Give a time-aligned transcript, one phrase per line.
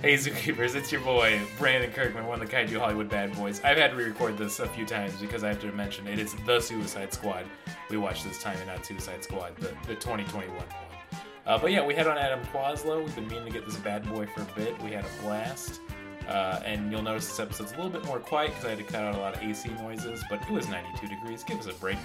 [0.00, 3.60] Hey Zookeepers, it's your boy Brandon Kirkman, one of the Kaiju Hollywood bad boys.
[3.64, 6.20] I've had to re-record this a few times because I have to mention it.
[6.20, 7.46] It's the Suicide Squad.
[7.90, 10.66] We watched this time and not Suicide Squad, the, the 2021 one.
[11.44, 13.02] Uh, but yeah, we had on Adam Quaslow.
[13.02, 14.80] We've been meaning to get this bad boy for a bit.
[14.84, 15.80] We had a blast.
[16.28, 18.84] Uh, and you'll notice this episode's a little bit more quiet because I had to
[18.84, 21.42] cut out a lot of AC noises, but it was 92 degrees.
[21.42, 21.98] Give us a break.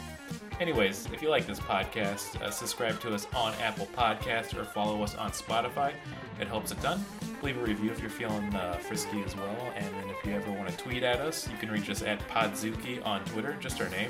[0.59, 5.03] Anyways, if you like this podcast, uh, subscribe to us on Apple Podcasts or follow
[5.03, 5.93] us on Spotify.
[6.39, 7.05] It helps a ton.
[7.43, 9.73] Leave a review if you're feeling uh, frisky as well.
[9.75, 12.25] And then if you ever want to tweet at us, you can reach us at
[12.29, 14.09] Podzuki on Twitter, just our name.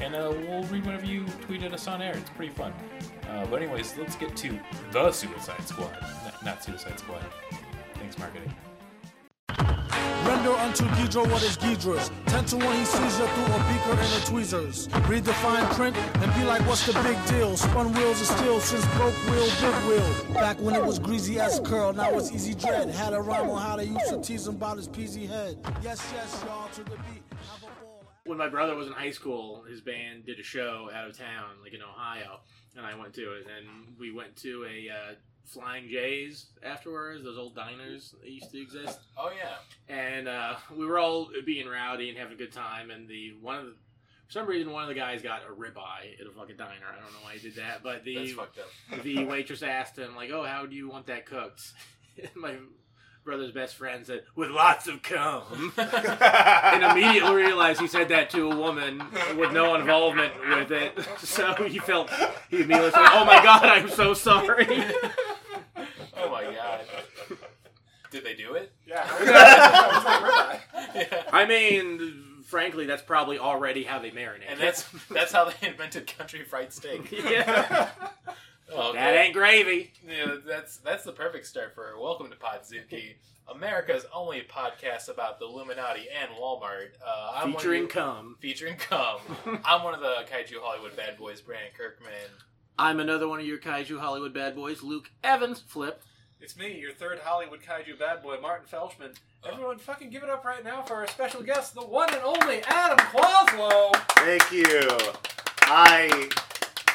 [0.00, 2.14] And uh, we'll read whatever you tweet at us on air.
[2.14, 2.74] It's pretty fun.
[3.26, 4.60] Uh, but anyways, let's get to
[4.92, 5.96] the Suicide Squad.
[6.44, 7.24] Not Suicide Squad.
[7.94, 8.52] Thanks, marketing.
[10.26, 12.10] Render unto Ghidra what is Ghidra's.
[12.26, 14.88] Ten to one he sees you through a beaker and a tweezers.
[15.08, 17.56] Read the fine print and be like, what's the big deal?
[17.56, 20.34] Spun wheels of steel since broke wheel, big wheel.
[20.34, 22.88] Back when it was greasy as curl, now it's easy dread.
[22.88, 25.58] Had a rhyme on how they used to tease him about his peasy head.
[25.82, 27.22] Yes, yes, y'all, to the beat.
[28.26, 31.50] When my brother was in high school, his band did a show out of town,
[31.62, 32.40] like in Ohio,
[32.74, 33.46] and I went to it.
[33.58, 35.14] And we went to a uh,
[35.46, 38.98] Flying J's afterwards, those old diners that used to exist.
[39.16, 39.94] Oh, yeah.
[39.94, 42.90] And uh, we were all being rowdy and having a good time.
[42.90, 43.72] And the one of the,
[44.26, 46.86] for some reason, one of the guys got a ribeye at a fucking diner.
[46.90, 49.02] I don't know why he did that, but the That's fucked up.
[49.02, 51.72] the waitress asked him like, "Oh, how do you want that cooked?"
[52.16, 52.56] And my
[53.22, 58.50] brother's best friend said, "With lots of cum." and immediately realized he said that to
[58.50, 59.02] a woman
[59.36, 60.98] with no involvement with it.
[61.18, 62.10] So he felt
[62.48, 64.66] he immediately said, "Oh my god, I'm so sorry."
[66.24, 66.80] Oh my god.
[68.10, 68.72] Did they do it?
[68.86, 69.04] Yeah.
[70.94, 71.24] Yeah.
[71.32, 74.44] I mean, frankly, that's probably already how they marinate.
[74.48, 77.10] And that's that's how they invented country fried steak.
[77.24, 77.88] yeah,
[78.72, 79.92] Oh, that ain't gravy.
[80.06, 83.14] Yeah, that's that's the perfect start for Welcome to Podzuki,
[83.52, 86.90] America's only podcast about the Illuminati and Walmart.
[87.04, 88.36] Uh, I'm Featuring you- cum.
[88.40, 89.18] featuring cum.
[89.64, 92.10] I'm one of the Kaiju Hollywood bad boys, Brandon Kirkman.
[92.78, 95.60] I'm another one of your kaiju Hollywood bad boys, Luke Evans.
[95.60, 96.02] Flip.
[96.44, 99.14] It's me, your third Hollywood kaiju bad boy, Martin Felshman.
[99.50, 102.60] Everyone, fucking give it up right now for our special guest, the one and only
[102.66, 103.96] Adam Quaslow.
[104.10, 104.86] Thank you.
[105.62, 106.28] I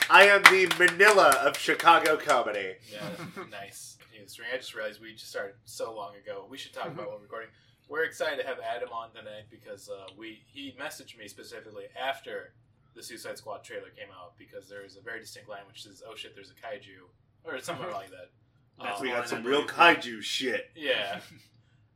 [0.08, 2.76] I am the Manila of Chicago comedy.
[2.94, 3.10] Yeah,
[3.50, 3.98] nice.
[4.14, 4.40] News.
[4.54, 6.46] I just realized we just started so long ago.
[6.48, 7.50] We should talk about what we're recording.
[7.88, 12.54] We're excited to have Adam on tonight because uh, we he messaged me specifically after
[12.96, 16.04] the Suicide Squad trailer came out because there is a very distinct line which says,
[16.08, 17.10] "Oh shit, there's a kaiju,"
[17.44, 18.30] or something like that.
[18.82, 19.72] That's We got some real believe.
[19.76, 20.72] kaiju shit.
[20.76, 21.20] Yeah.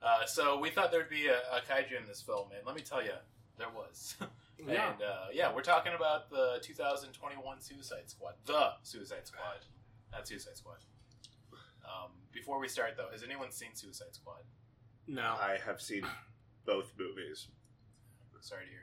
[0.02, 2.82] Uh, so we thought there'd be a, a kaiju in this film, and let me
[2.82, 3.14] tell you,
[3.58, 4.16] there was.
[4.66, 4.92] Yeah.
[4.94, 9.66] And uh, yeah, we're talking about the 2021 Suicide Squad, the Suicide Squad,
[10.12, 10.78] not Suicide Squad.
[11.84, 14.44] Um, before we start, though, has anyone seen Suicide Squad?
[15.06, 15.22] No.
[15.24, 16.06] I have seen
[16.66, 17.48] both movies.
[18.40, 18.80] Sorry to hear.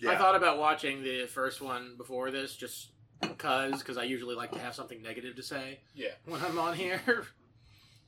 [0.00, 0.10] Yeah.
[0.10, 2.90] I thought about watching the first one before this, just
[3.22, 6.74] because, because I usually like to have something negative to say Yeah, when I'm on
[6.74, 7.00] here,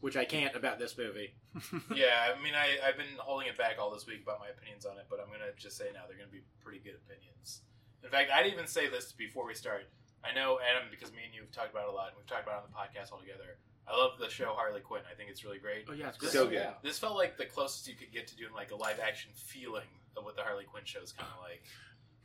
[0.04, 1.32] which I can't about this movie.
[1.96, 2.28] yeah.
[2.28, 4.98] I mean, I I've been holding it back all this week about my opinions on
[4.98, 7.64] it, but I'm gonna just say now they're gonna be pretty good opinions.
[8.04, 9.88] In fact, I'd even say this before we start.
[10.20, 12.28] I know Adam because me and you have talked about it a lot, and we've
[12.28, 13.56] talked about it on the podcast all together.
[13.88, 15.00] I love the show Harley Quinn.
[15.10, 15.88] I think it's really great.
[15.88, 16.36] Oh yeah, it's good.
[16.36, 16.60] So good.
[16.60, 16.76] Yeah.
[16.84, 19.88] This felt like the closest you could get to doing like a live action feeling
[20.18, 21.64] of what the Harley Quinn show is kind of like.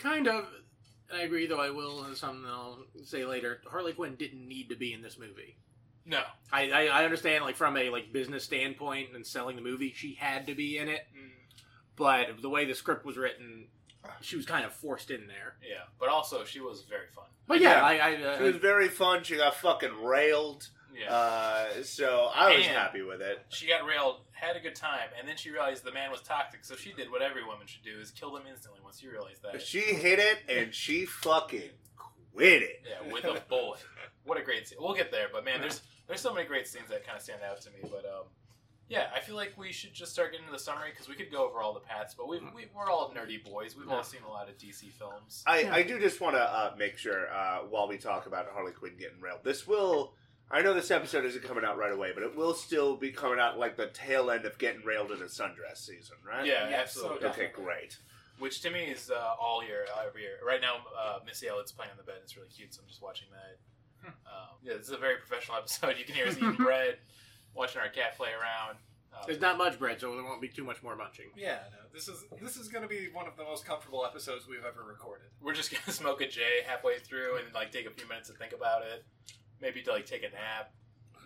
[0.03, 0.51] Kind of.
[1.07, 3.63] And I agree, though I will, something I'll say later.
[3.72, 5.56] Harley Quinn didn't need to be in this movie.
[6.06, 6.22] No,
[6.52, 10.16] I, I, I understand, like from a like business standpoint and selling the movie, she
[10.16, 11.08] had to be in it.
[11.96, 13.68] But the way the script was written,
[14.22, 15.56] she was kind of forced in there.
[15.68, 17.26] yeah, but also she was very fun.
[17.48, 18.04] But yeah, Yeah.
[18.06, 19.24] I, I, uh, She was very fun.
[19.24, 20.68] She got fucking railed.
[20.96, 23.46] Yeah, Uh, so I was And- happy with it.
[23.50, 26.64] she got railed, had a good time, and then she realized the man was toxic.
[26.66, 29.38] So she did what every woman should do: is kill him instantly once you realize
[29.44, 29.62] that.
[29.62, 31.70] She hit it and she fucking
[32.34, 32.84] quit it.
[32.88, 33.80] Yeah, with a bullet.
[34.29, 34.78] What a great scene.
[34.79, 37.41] We'll get there, but man, there's there's so many great scenes that kind of stand
[37.50, 37.79] out to me.
[37.81, 38.25] But um,
[38.90, 41.31] yeah, I feel like we should just start getting into the summary because we could
[41.31, 43.75] go over all the paths, but we've, we, we're all nerdy boys.
[43.77, 45.44] We've all seen a lot of DC films.
[45.45, 48.71] I, I do just want to uh, make sure uh, while we talk about Harley
[48.71, 50.13] Quinn getting railed, this will.
[50.51, 53.39] I know this episode isn't coming out right away, but it will still be coming
[53.39, 56.44] out like the tail end of getting railed in a sundress season, right?
[56.44, 57.21] Yeah, Yeah, absolutely.
[57.21, 57.98] so Okay, great.
[58.39, 60.39] Which to me is uh, all year, every year.
[60.44, 62.15] Right now, uh, Missy Elliott's playing on the bed.
[62.24, 63.59] It's really cute, so I'm just watching that.
[64.06, 64.13] Um,
[64.63, 65.96] yeah, this is a very professional episode.
[65.98, 66.98] You can hear us eating bread,
[67.56, 68.78] watching our cat play around.
[69.13, 71.25] Um, there's not much bread, so there won't be too much more munching.
[71.36, 74.48] Yeah, no, this is this is going to be one of the most comfortable episodes
[74.48, 75.28] we've ever recorded.
[75.42, 78.36] we're just gonna smoke a J halfway through and like take a few minutes to
[78.36, 79.04] think about it.
[79.62, 80.72] Maybe to like take a nap.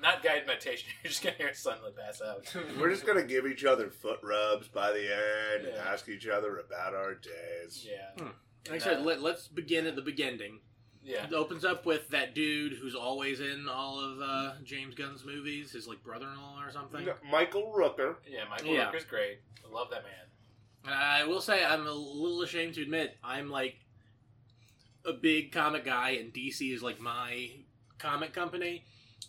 [0.02, 0.90] not guided meditation.
[1.04, 2.46] You're just gonna hear it suddenly pass out.
[2.80, 5.92] We're just gonna give each other foot rubs by the end and Yeah.
[5.92, 7.86] ask each other about our days.
[7.88, 8.26] Yeah,
[8.70, 10.62] Like I said, let, let's begin at the beginning.
[11.04, 11.26] Yeah.
[11.26, 15.72] It opens up with that dude who's always in all of uh, James Gunn's movies,
[15.72, 17.08] his like brother-in-law or something.
[17.30, 18.16] Michael Rooker.
[18.28, 18.92] Yeah, Michael Yeah.
[18.92, 19.40] Rooker's great.
[19.68, 20.14] I love that man.
[20.86, 23.76] And I will say, I'm a little ashamed to admit, I'm like
[25.06, 27.50] a big comic guy, and DC is like my
[28.00, 28.86] comic company.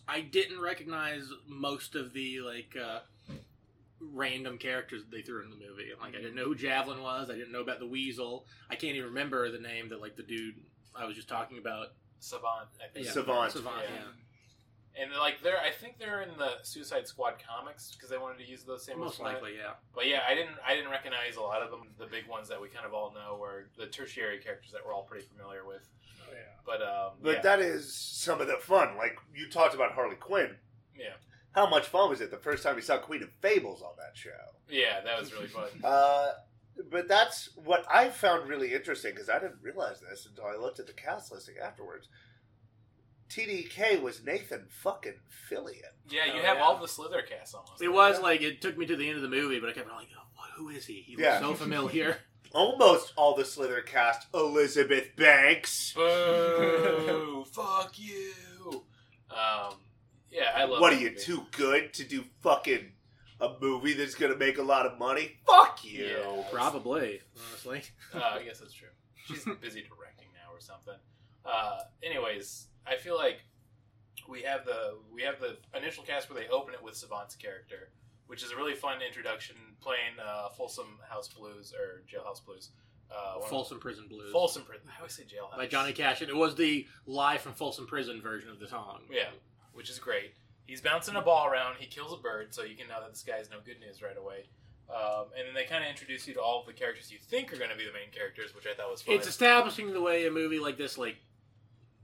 [0.06, 3.00] I didn't recognize most of the like uh,
[4.00, 5.90] random characters that they threw in the movie.
[6.00, 7.30] Like I didn't know who Javelin was.
[7.30, 8.46] I didn't know about the Weasel.
[8.70, 10.56] I can't even remember the name that like the dude
[10.96, 11.88] I was just talking about.
[12.20, 13.06] Savant, I think.
[13.06, 13.52] Yeah, Savant.
[13.52, 13.76] Savant.
[13.82, 13.96] Yeah.
[13.96, 15.02] Yeah.
[15.02, 18.48] And like they're, I think they're in the Suicide Squad comics because they wanted to
[18.48, 18.98] use those same.
[19.00, 19.72] Most likely, yeah.
[19.94, 21.88] But yeah, I didn't, I didn't recognize a lot of them.
[21.98, 24.94] The big ones that we kind of all know were the tertiary characters that we're
[24.94, 25.82] all pretty familiar with.
[26.22, 26.38] Oh, yeah.
[26.64, 28.96] But um, But yeah, that is some of the fun.
[28.96, 30.54] Like you talked about Harley Quinn.
[30.96, 31.14] yeah,
[31.52, 34.16] How much fun was it the first time you saw Queen of Fables on that
[34.16, 34.30] show?
[34.70, 35.64] yeah, that was really fun.
[35.82, 36.28] Uh,
[36.90, 40.80] but that's what I found really interesting because I didn't realize this until I looked
[40.80, 42.08] at the cast listing afterwards.
[43.30, 45.14] TDK was Nathan fucking
[45.50, 45.80] Fillion.
[46.08, 46.62] Yeah, you Oh, have yeah.
[46.62, 47.82] all the Slither cast almost.
[47.82, 49.88] It was like it took me to the end of the movie, but I kept
[49.88, 51.00] like, oh, who is he?
[51.02, 51.40] He Yeah.
[51.40, 52.18] looks so familiar.
[52.54, 54.28] Almost all the Slither cast.
[54.32, 55.92] Elizabeth Banks.
[55.94, 57.44] Boo!
[57.52, 58.84] Fuck you!
[59.30, 59.74] Um,
[60.30, 60.80] yeah, I love.
[60.80, 61.20] What are you movie.
[61.20, 62.92] too good to do fucking
[63.40, 65.32] a movie that's gonna make a lot of money?
[65.46, 66.04] Fuck you.
[66.06, 66.42] Yeah.
[66.52, 67.82] Probably, honestly.
[68.14, 68.88] Uh, I guess that's true.
[69.26, 70.94] She's busy directing now or something.
[71.44, 73.38] Uh, anyways, I feel like
[74.28, 77.90] we have the we have the initial cast where they open it with Savant's character,
[78.28, 82.70] which is a really fun introduction, playing uh, Folsom House Blues or Jailhouse Blues.
[83.10, 84.32] Uh, one of- Folsom Prison Blues.
[84.32, 84.86] Folsom Prison.
[84.94, 85.56] I always say Jailhouse.
[85.56, 89.02] by Johnny Cash, and it was the live from Folsom Prison version of the song.
[89.10, 89.28] Yeah,
[89.72, 90.34] which is great.
[90.66, 91.76] He's bouncing a ball around.
[91.78, 94.00] He kills a bird, so you can know that this guy is no good news
[94.02, 94.44] right away.
[94.88, 97.52] Um, and then they kind of introduce you to all of the characters you think
[97.52, 99.14] are going to be the main characters, which I thought was fun.
[99.14, 101.16] It's establishing the way a movie like this, like,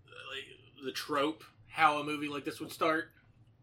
[0.07, 3.11] like the trope, how a movie like this would start.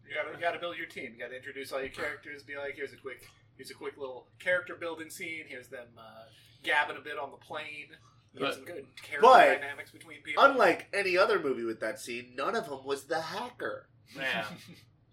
[0.08, 1.14] You gotta, you gotta build your team.
[1.16, 2.44] You gotta introduce all your characters.
[2.44, 3.28] Be like, here's a quick,
[3.58, 5.44] here's a quick little character building scene.
[5.48, 6.26] Here's them uh,
[6.64, 7.88] gabbing a bit on the plane.
[8.34, 10.44] You But- some good character but dynamics between people.
[10.44, 13.88] Unlike any other movie with that scene, none of them was the hacker.
[14.16, 14.46] Yeah.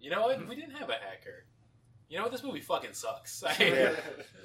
[0.01, 0.47] You know what?
[0.47, 1.45] We didn't have a hacker.
[2.09, 2.31] You know what?
[2.31, 3.43] This movie fucking sucks.
[3.43, 3.95] I, Yeah.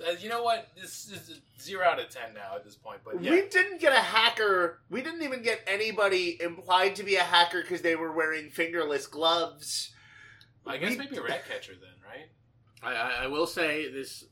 [0.09, 0.69] Uh, you know what?
[0.75, 3.01] This is a zero out of ten now at this point.
[3.05, 4.79] But yeah, We didn't get a hacker.
[4.89, 9.07] We didn't even get anybody implied to be a hacker because they were wearing fingerless
[9.07, 9.93] gloves.
[10.67, 12.31] I guess we- maybe a rat catcher then, right?
[12.83, 14.25] I, I, I will say this: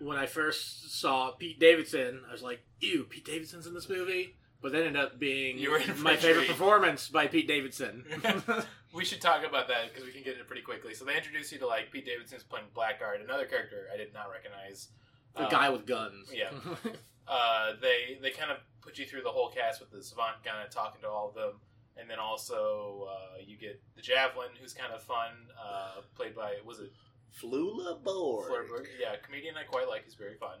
[0.00, 4.34] when I first saw Pete Davidson, I was like, "Ew, Pete Davidson's in this movie."
[4.60, 8.04] But then ended up being You were in for my favorite performance by Pete Davidson.
[8.92, 10.94] we should talk about that because we can get it pretty quickly.
[10.94, 14.30] So they introduce you to like Pete Davidson's playing Blackguard, another character I did not
[14.30, 14.88] recognize.
[15.36, 16.30] the Um, guy with guns.
[16.34, 16.50] yeah.
[17.28, 20.64] uh, they they kind of put you through the whole cast with the savant kind
[20.64, 21.60] of talking to all of them,
[21.96, 25.32] and then also uh, you get the javelin, who's kind of fun,
[25.62, 26.90] uh, played by was it
[27.38, 28.48] Flula Borg.
[28.50, 28.86] Florberg?
[28.98, 30.04] Yeah, a comedian I quite like.
[30.04, 30.58] He's very fun,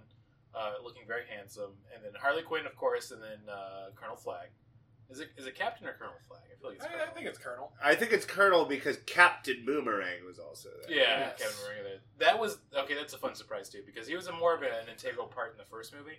[0.54, 4.48] uh, looking very handsome, and then Harley Quinn, of course, and then uh, Colonel Flag.
[5.10, 6.40] Is it is it Captain or Colonel Flag?
[6.52, 7.06] I feel like it's I, Colonel.
[7.06, 7.72] I think it's Colonel.
[7.82, 10.96] I think it's Colonel because Captain Boomerang was also there.
[10.98, 11.38] Yeah, Yes.
[11.40, 12.00] Kevin Morgan.
[12.18, 12.94] That was okay.
[12.94, 15.58] That's a fun surprise too because he was a more of an integral part in
[15.58, 16.18] the first movie.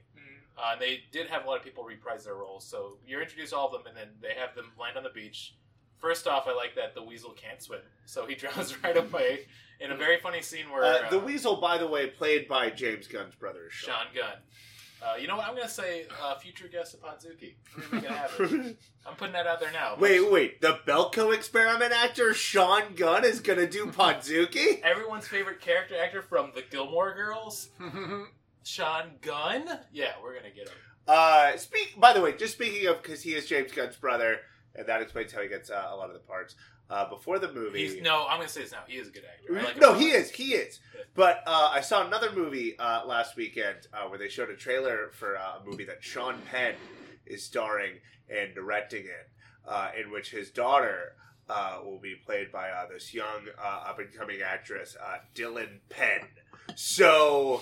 [0.58, 2.66] Uh, and they did have a lot of people reprise their roles.
[2.66, 5.56] So you're introduced all of them, and then they have them land on the beach.
[6.00, 9.46] First off, I like that the weasel can't swim, so he drowns right away
[9.80, 12.70] in a very funny scene where Uh, the uh, Weasel, by the way, played by
[12.70, 13.96] James Gunn's brother, Sean.
[13.96, 14.38] Sean Gunn.
[15.02, 15.48] Uh, you know what?
[15.48, 17.54] I'm gonna say uh, future guest of Podzuki.
[17.76, 18.78] I'm gonna make it happen.
[19.08, 19.96] I'm putting that out there now.
[19.98, 20.62] wait, wait.
[20.62, 24.82] The Belko experiment actor Sean Gunn is gonna do Podzuki?
[24.84, 27.70] Everyone's favorite character actor from the Gilmore Girls,
[28.64, 29.70] Sean Gunn.
[29.94, 30.76] Yeah, we're gonna get him.
[31.08, 31.96] Uh, speak.
[31.98, 34.40] By the way, just speaking of, because he is James Gunn's brother,
[34.76, 36.56] and that explains how he gets uh, a lot of the parts.
[36.90, 38.26] Uh, before the movie, He's no.
[38.28, 38.80] I'm gonna say this now.
[38.88, 39.62] He is a good actor.
[39.64, 40.32] Like no, he is.
[40.32, 40.80] He is.
[41.16, 45.10] But uh, I saw another movie uh, last weekend uh, where they showed a trailer
[45.14, 46.74] for uh, a movie that Sean Penn
[47.28, 47.94] is starring
[48.30, 51.14] and directing in, uh, in which his daughter
[51.50, 55.80] uh, will be played by uh, this young uh, up and coming actress, uh, Dylan
[55.90, 56.22] Penn.
[56.76, 57.62] So,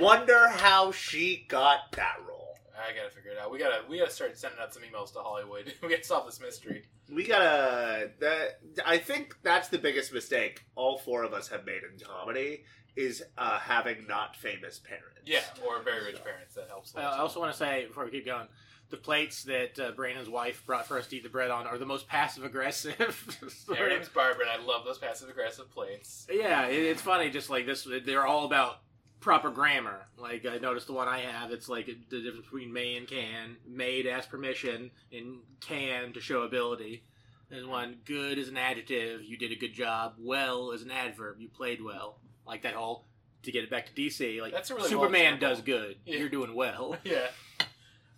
[0.00, 2.35] wonder how she got that role.
[2.76, 3.50] I gotta figure it out.
[3.50, 5.72] We gotta we gotta start sending out some emails to Hollywood.
[5.82, 6.84] we gotta solve this mystery.
[7.12, 8.10] We gotta.
[8.20, 12.64] That, I think that's the biggest mistake all four of us have made in comedy
[12.96, 15.20] is uh, having not famous parents.
[15.24, 16.54] Yeah, or very rich parents.
[16.54, 16.94] That helps.
[16.94, 18.48] a Uh, I also want to say before we keep going,
[18.90, 21.78] the plates that uh, Brandon's wife brought for us to eat the bread on are
[21.78, 23.58] the most passive aggressive.
[23.68, 26.26] Yeah, her name's Barbara, and I love those passive aggressive plates.
[26.30, 27.30] Yeah, it, it's funny.
[27.30, 28.80] Just like this, they're all about
[29.20, 30.06] proper grammar.
[30.16, 33.56] Like I noticed the one I have, it's like the difference between may and can.
[33.66, 37.04] May to ask permission, and can to show ability.
[37.48, 39.22] There's one good is an adjective.
[39.22, 40.14] You did a good job.
[40.18, 41.40] Well is an adverb.
[41.40, 42.18] You played well.
[42.46, 43.04] Like that whole.
[43.42, 45.98] To get it back to DC, like That's a really Superman well does good.
[46.04, 46.16] Yeah.
[46.16, 46.96] You're doing well.
[47.04, 47.28] Yeah.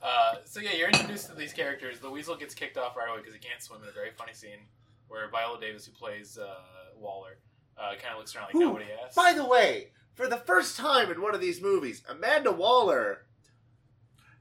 [0.00, 1.99] Uh, so yeah, you're introduced to these characters.
[1.99, 4.33] The Weasel gets kicked off right away because he can't swim in a very funny
[4.33, 4.61] scene
[5.09, 6.55] where Viola Davis, who plays uh,
[6.97, 7.38] Waller,
[7.76, 9.17] uh, kind of looks around like Who, nobody asked.
[9.17, 9.88] By the way,
[10.19, 13.23] for the first time in one of these movies, Amanda Waller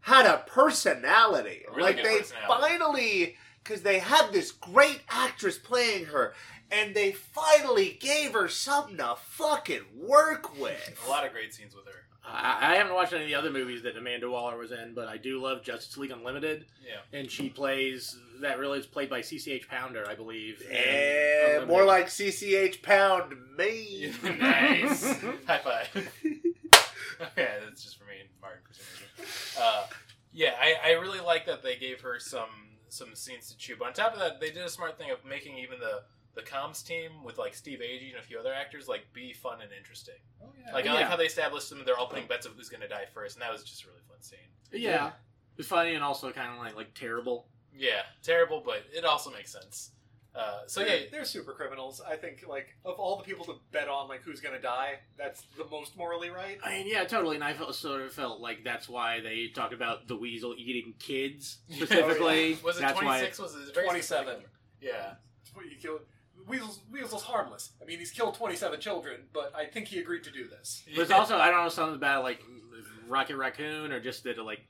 [0.02, 1.66] had a personality.
[1.68, 2.48] A really like they personality.
[2.48, 6.34] finally, because they had this great actress playing her,
[6.72, 11.00] and they finally gave her something to fucking work with.
[11.06, 12.08] a lot of great scenes with her.
[12.28, 15.08] I, I haven't watched any of the other movies that Amanda Waller was in, but
[15.08, 17.18] I do love Justice League Unlimited, Yeah.
[17.18, 20.62] and she plays that really is played by CCH Pounder, I believe.
[20.70, 24.14] in Eh, more like CCH Pound me.
[24.24, 25.04] nice.
[25.48, 25.90] High five.
[27.22, 29.64] okay, that's just for me and Martin Christina.
[29.66, 29.88] Uh,
[30.34, 32.50] yeah, I, I really like that they gave her some
[32.90, 33.76] some scenes to chew.
[33.78, 36.04] But on top of that, they did a smart thing of making even the
[36.38, 39.60] the comms team with like Steve Agee and a few other actors like be fun
[39.62, 40.16] and interesting.
[40.42, 40.74] Oh, yeah.
[40.74, 41.10] Like I like Yeah.
[41.10, 41.82] how they established them.
[41.86, 43.88] They're all putting bets of who's going to die first, and that was just a
[43.88, 44.40] really fun scene.
[44.72, 45.12] Yeah,
[45.58, 47.48] it's funny and also kind of like like terrible.
[47.76, 49.92] Yeah, terrible, but it also makes sense.
[50.36, 52.00] Uh, so yeah, they're, they're super criminals.
[52.08, 55.44] I think like of all the people to bet on like who's gonna die, that's
[55.58, 56.60] the most morally right.
[56.64, 57.36] I mean, yeah, totally.
[57.36, 60.94] And I felt, sort of felt like that's why they talked about the weasel eating
[61.00, 62.58] kids specifically.
[62.64, 63.20] was it that's twenty why.
[63.22, 63.40] six?
[63.40, 64.26] Was it 27.
[64.28, 64.50] specific?
[64.80, 65.14] Yeah.
[65.68, 66.02] He killed
[66.48, 67.72] Weasel's, Weasel's harmless.
[67.82, 70.84] I mean, he's killed twenty-seven children, but I think he agreed to do this.
[70.96, 72.42] But it's also I don't know something about like
[73.08, 74.62] Rocket Raccoon or just that like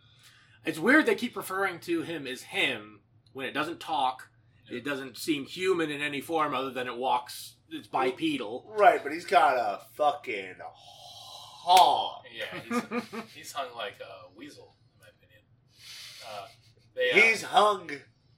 [0.65, 3.01] it's weird they keep referring to him as him
[3.33, 4.29] when it doesn't talk.
[4.69, 7.55] It doesn't seem human in any form other than it walks.
[7.69, 8.73] It's bipedal.
[8.77, 12.23] Right, but he's got a fucking hog.
[12.35, 15.41] Yeah, he's, he's hung like a weasel, in my opinion.
[16.27, 16.47] Uh,
[16.95, 17.89] they, uh, He's hung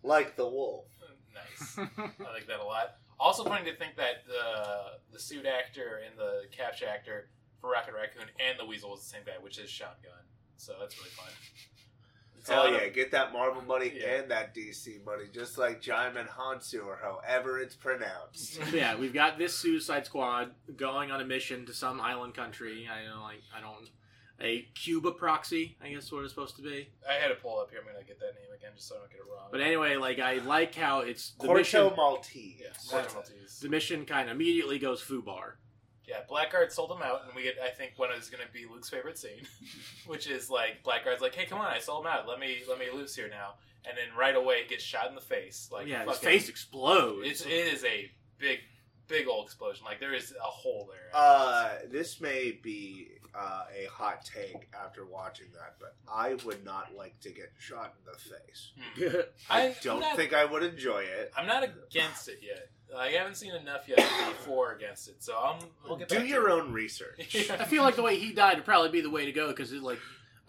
[0.04, 0.86] like the wolf.
[1.34, 1.78] nice.
[1.78, 2.96] I like that a lot.
[3.20, 7.94] Also, funny to think that the the suit actor and the capture actor for Rocket
[7.94, 10.14] Raccoon and the Weasel was the same guy, which is Sean Gunn.
[10.58, 11.28] So that's really fun.
[12.38, 14.16] It's Hell lot of- yeah, get that Marvel money Yeah.
[14.22, 18.60] and that DC money, just like Djimon Hounsou or however it's pronounced.
[18.72, 22.88] yeah, we've got this Suicide Squad going on a mission to some island country.
[22.90, 23.42] I don't like.
[23.54, 23.90] I don't.
[24.42, 26.88] A Cuba proxy, I guess, what it's supposed to be.
[27.10, 27.80] I had to pull up here.
[27.80, 29.50] I'm gonna get that name again just so I don't get it wrong.
[29.52, 31.92] But anyway, like I like how it's the Corto mission.
[31.96, 32.56] Maltese.
[32.62, 33.14] yeah, That's Corto it.
[33.14, 33.60] Maltese.
[33.60, 35.54] The mission kind of immediately goes FUBAR.
[36.08, 38.66] Yeah, Blackguard sold him out, and we get I think one is going to be
[38.66, 39.46] Luke's favorite scene,
[40.08, 42.28] which is like Blackguard's like, "Hey, come on, I sold him out.
[42.28, 43.56] Let me let me loose here now."
[43.88, 45.70] And then right away it gets shot in the face.
[45.72, 47.28] Like yeah, his fucking- face explodes.
[47.30, 48.60] It's it is a big
[49.08, 49.86] big old explosion.
[49.86, 51.10] Like there is a hole there.
[51.14, 56.90] Uh, this may be uh, a hot take after watching that, but I would not
[56.98, 58.72] like to get shot in the face.
[58.98, 59.20] Hmm.
[59.50, 61.32] I, I'm don't not- think I would enjoy it.
[61.38, 62.70] I'm not against it yet.
[62.98, 65.24] I haven't seen enough yet to be for against it.
[65.24, 65.60] So I'm.
[65.88, 66.54] We'll get Do back to your it.
[66.54, 67.50] own research.
[67.52, 69.72] I feel like the way he died would probably be the way to go because
[69.74, 70.00] like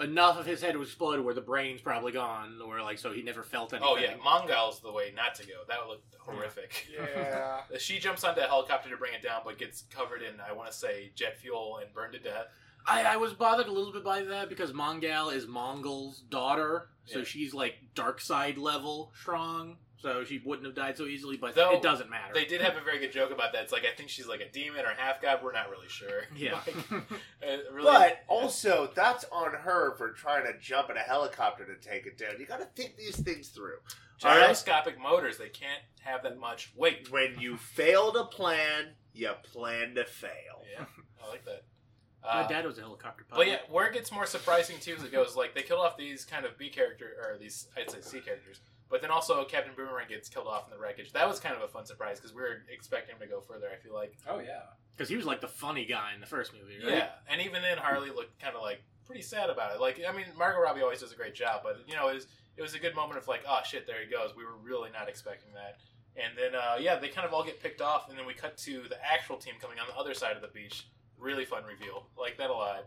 [0.00, 3.20] enough of his head was exploded where the brain's probably gone, or like so he
[3.23, 3.88] never felt anything.
[3.92, 5.52] Oh yeah, Mongal's the way not to go.
[5.68, 6.87] That would look horrific.
[7.14, 7.61] Yeah.
[7.78, 10.70] She jumps onto a helicopter to bring it down, but gets covered in, I want
[10.70, 12.47] to say, jet fuel and burned to death.
[12.87, 17.18] I, I was bothered a little bit by that because Mongal is Mongul's daughter, so
[17.20, 17.25] Yeah.
[17.25, 21.37] she's like dark side level strong, so she wouldn't have died so easily.
[21.37, 22.32] But Though it doesn't matter.
[22.34, 23.64] They did have a very good joke about that.
[23.64, 25.40] It's like, I think she's like a demon or half god.
[25.42, 26.22] We're not really sure.
[26.37, 26.54] Yeah.
[26.54, 31.64] Like, uh, really, But also, that's on her for trying to jump in a helicopter
[31.66, 32.40] to take it down.
[32.40, 33.76] You got to think these things through.
[34.25, 34.40] All right?
[34.46, 37.10] gyroscopic motors, they can't have that much weight.
[37.10, 40.64] When you fail to plan, you plan to fail.
[40.78, 40.84] Yeah,
[41.25, 41.62] I like that.
[42.23, 43.41] My Uh, dad was a helicopter pilot.
[43.45, 45.97] But yeah, where it gets more surprising too as it goes, like they killed off
[45.97, 48.61] these kind of B character or these I'd say C characters,
[48.91, 51.12] but then also Captain Boomerang gets killed off in the wreckage.
[51.12, 53.69] That was kind of a fun surprise because we were expecting him to go further.
[53.73, 54.61] I feel like, Oh yeah.
[54.97, 56.95] because he was like the funny guy in the first movie, right?
[56.99, 59.81] yeah, and even then Harley looked kind of like pretty sad about it.
[59.81, 62.27] Like, I mean, Margot Robbie always does a great job, but you know, it was
[62.57, 64.37] it was a good moment of like, oh shit, there he goes.
[64.37, 65.79] We were really not expecting that.
[66.17, 68.59] And then, uh, yeah, they kind of all get picked off, and then we cut
[68.59, 70.87] to the actual team coming on the other side of the beach.
[71.21, 72.07] Really fun reveal.
[72.19, 72.87] Like that a lot.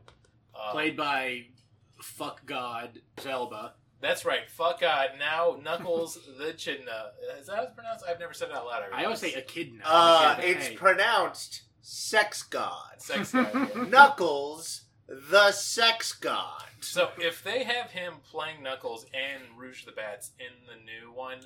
[0.55, 1.45] Uh, Played by
[2.01, 3.71] fuck god Zelba.
[4.01, 4.49] That's right.
[4.49, 5.11] Fuck God.
[5.17, 7.11] Now Knuckles the Echidna.
[7.39, 8.05] Is that how it's pronounced?
[8.09, 8.83] I've never said it out loud.
[8.93, 9.81] I always say echidna.
[9.85, 10.51] Uh, Hey.
[10.51, 12.95] it's pronounced sex god.
[13.01, 13.49] Sex guy.
[13.53, 13.83] yeah.
[13.89, 16.63] Knuckles, the sex god.
[16.81, 21.39] So if they have him playing Knuckles and Rouge the Bats in the new one,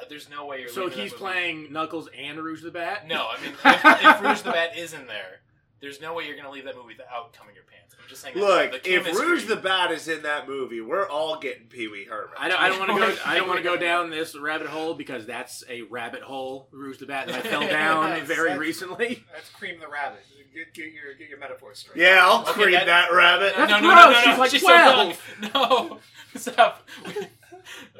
[0.00, 0.68] uh, there's no way you're.
[0.68, 3.08] So he's playing Knuckles and Rouge the Bat.
[3.08, 3.64] No, I mean if,
[4.04, 5.40] if Rouge the Bat is in there,
[5.80, 7.94] there's no way you're gonna leave that movie without coming your pants.
[8.00, 8.36] I'm just saying.
[8.36, 11.88] Look, the if chemistry- Rouge the Bat is in that movie, we're all getting Pee
[11.88, 12.34] Wee Herman.
[12.38, 12.60] I don't.
[12.60, 13.16] I don't want to go.
[13.26, 16.98] I don't want to go down this rabbit hole because that's a rabbit hole, Rouge
[16.98, 18.22] the Bat, that I fell down Nice.
[18.26, 19.24] very That's- recently.
[19.32, 20.20] That's cream the rabbit.
[20.54, 21.96] Get, get your get your metaphors straight.
[21.98, 23.54] Yeah, I'll Okay, cream that- that, rabbit.
[23.58, 24.24] No, That's no, no, no, gross.
[24.24, 25.20] no, She's like she's 12.
[25.42, 25.52] so young.
[25.90, 25.98] No,
[26.36, 26.88] stop.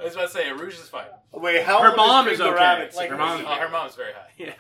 [0.00, 1.06] I was about to say Rouge is fine.
[1.32, 2.62] Wait, how Her old mom is is Cream the okay.
[2.64, 2.94] Rabbit?
[2.94, 4.30] Like Her Oh, mom's her mom's very high.
[4.38, 4.52] Yeah.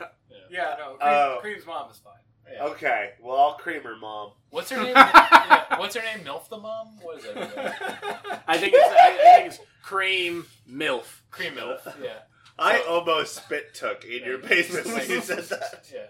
[0.50, 0.86] Yeah, no.
[0.94, 1.38] Cream, Oh.
[1.40, 2.14] Cream's mom is fine.
[2.52, 2.64] Yeah.
[2.66, 4.32] Okay, well, I'll cream her mom.
[4.50, 4.92] What's her name?
[4.94, 6.24] yeah, What's her name?
[6.24, 6.98] Milf the mom?
[7.02, 7.36] What is it?
[8.46, 8.94] I think it's.
[8.94, 11.20] I, I think it's cream milf.
[11.30, 11.80] Cream Milf.
[12.02, 12.10] Yeah.
[12.58, 15.86] I So- almost spit took in your basement when you said that.
[15.92, 16.06] Yeah.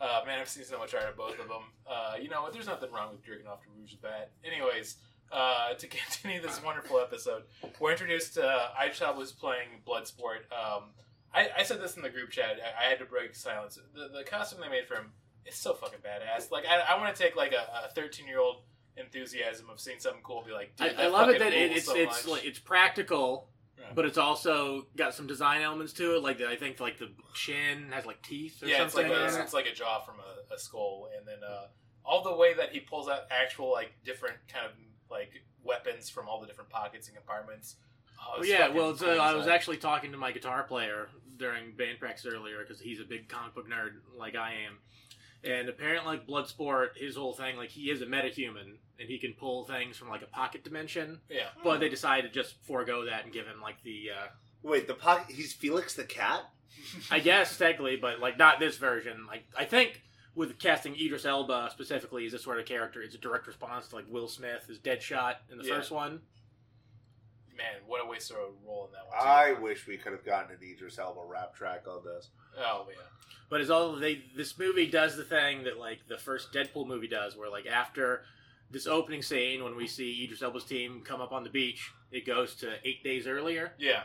[0.00, 1.62] Uh, man, I've seen so much art of both of them.
[1.84, 2.52] Uh, you know what?
[2.52, 4.30] There's nothing wrong with drinking off to Rouge the Bat.
[4.44, 4.96] Anyways,
[5.32, 7.42] uh, to continue this wonderful episode,
[7.80, 10.46] we're introduced to uh, iChop was playing Bloodsport.
[10.52, 10.90] Um,
[11.34, 12.58] I, I said this in the group chat.
[12.80, 13.76] I, I had to break silence.
[13.94, 15.10] The, the costume they made for him
[15.48, 16.50] is so fucking badass.
[16.50, 18.62] Like, I, I want to take like a 13 year old
[18.96, 21.72] enthusiasm of seeing something cool, and be like, I, dude, I love it that it,
[21.72, 23.86] it's so it's like, it's practical, Yeah.
[23.94, 26.22] but it's also got some design elements to it.
[26.22, 29.38] Like I think like the chin has like teeth or yeah, it's like something.
[29.38, 31.66] a, it's like a jaw from a, a skull, and then uh,
[32.04, 34.72] all the way that he pulls out actual like different kind of
[35.10, 35.30] like
[35.64, 37.76] weapons from all the different pockets and compartments.
[38.36, 42.00] Oh, yeah, well, it's, uh, I was actually talking to my guitar player during band
[42.00, 44.78] practice earlier because he's a big comic book nerd like I am.
[45.44, 49.34] And apparently, like Bloodsport, his whole thing, like he is a metahuman and he can
[49.34, 51.20] pull things from like a pocket dimension.
[51.30, 51.48] yeah.
[51.62, 54.26] But they decided to just forego that and give him like the, uh,
[54.64, 55.34] Wait, the pocket.
[55.34, 56.40] He's Felix the cat.
[57.10, 59.26] I guess technically, but like not this version.
[59.28, 60.02] Like I think
[60.34, 63.96] with casting Idris Elba specifically as this sort of character, it's a direct response to
[63.96, 65.76] like Will Smith as Deadshot in the Yeah.
[65.76, 66.20] first one.
[67.58, 69.18] Man, what a waste of a role in that one.
[69.18, 69.58] too.
[69.58, 72.28] I wish we could have gotten an Idris Elba rap track on this.
[72.58, 73.02] Oh yeah.
[73.50, 74.22] But it's all they.
[74.36, 78.22] This movie does the thing that like the first Deadpool movie does, where like after
[78.70, 82.24] this opening scene when we see Idris Elba's team come up on the beach, it
[82.26, 84.02] goes to eight days earlier, Yeah.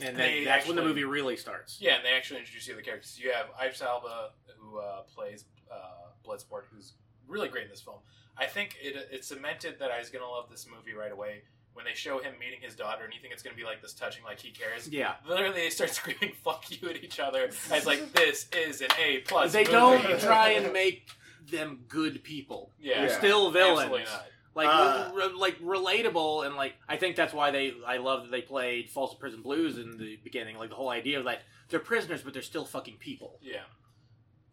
[0.00, 1.78] and They then that's when the movie really starts.
[1.80, 3.18] Yeah, and they actually introduce you to the characters.
[3.18, 6.92] You have Idris Elba, who uh, plays uh, Bloodsport, who's
[7.26, 7.98] really great in this film.
[8.36, 11.42] I think it it cemented that I was gonna love this movie right away
[11.74, 13.92] when they show him meeting his daughter, and you think it's gonna be like this
[13.94, 14.88] touching, like he cares.
[14.88, 17.44] Yeah, Literally, they start screaming "fuck you" at each other.
[17.44, 19.52] It's like, this is an A plus.
[19.52, 21.08] they movie." don't try and make
[21.50, 22.70] them good people.
[22.80, 23.18] Yeah, They're Yeah.
[23.18, 23.80] still villains.
[23.80, 24.26] Absolutely not.
[24.54, 28.22] Like Uh, re- re- like relatable and like I think that's why they I love
[28.24, 30.58] that they played False Prison Blues in the beginning.
[30.58, 33.38] Like the whole idea of like they're prisoners but they're still fucking people.
[33.40, 33.60] Yeah.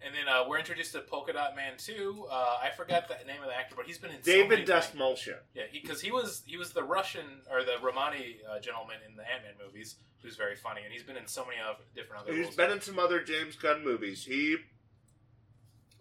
[0.06, 2.28] And then uh, we're introduced to Polka Dot Man too.
[2.30, 4.68] Uh, I forgot the name of the actor, but he's been in so many David
[4.68, 4.70] things.
[4.70, 5.40] Dastmalchian.
[5.56, 9.24] Yeah, because he, was he was the Russian or the Romani uh, gentleman in the
[9.24, 12.34] Ant Man movies, who's very funny, and he's been in so many of different other.
[12.34, 12.56] He's roles.
[12.56, 14.24] been in some other James Gunn movies.
[14.24, 14.58] He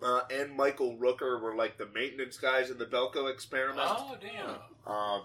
[0.03, 3.89] uh, and Michael Rooker were like the maintenance guys in the Belko experiment.
[3.91, 4.93] Oh damn!
[4.93, 5.23] Um,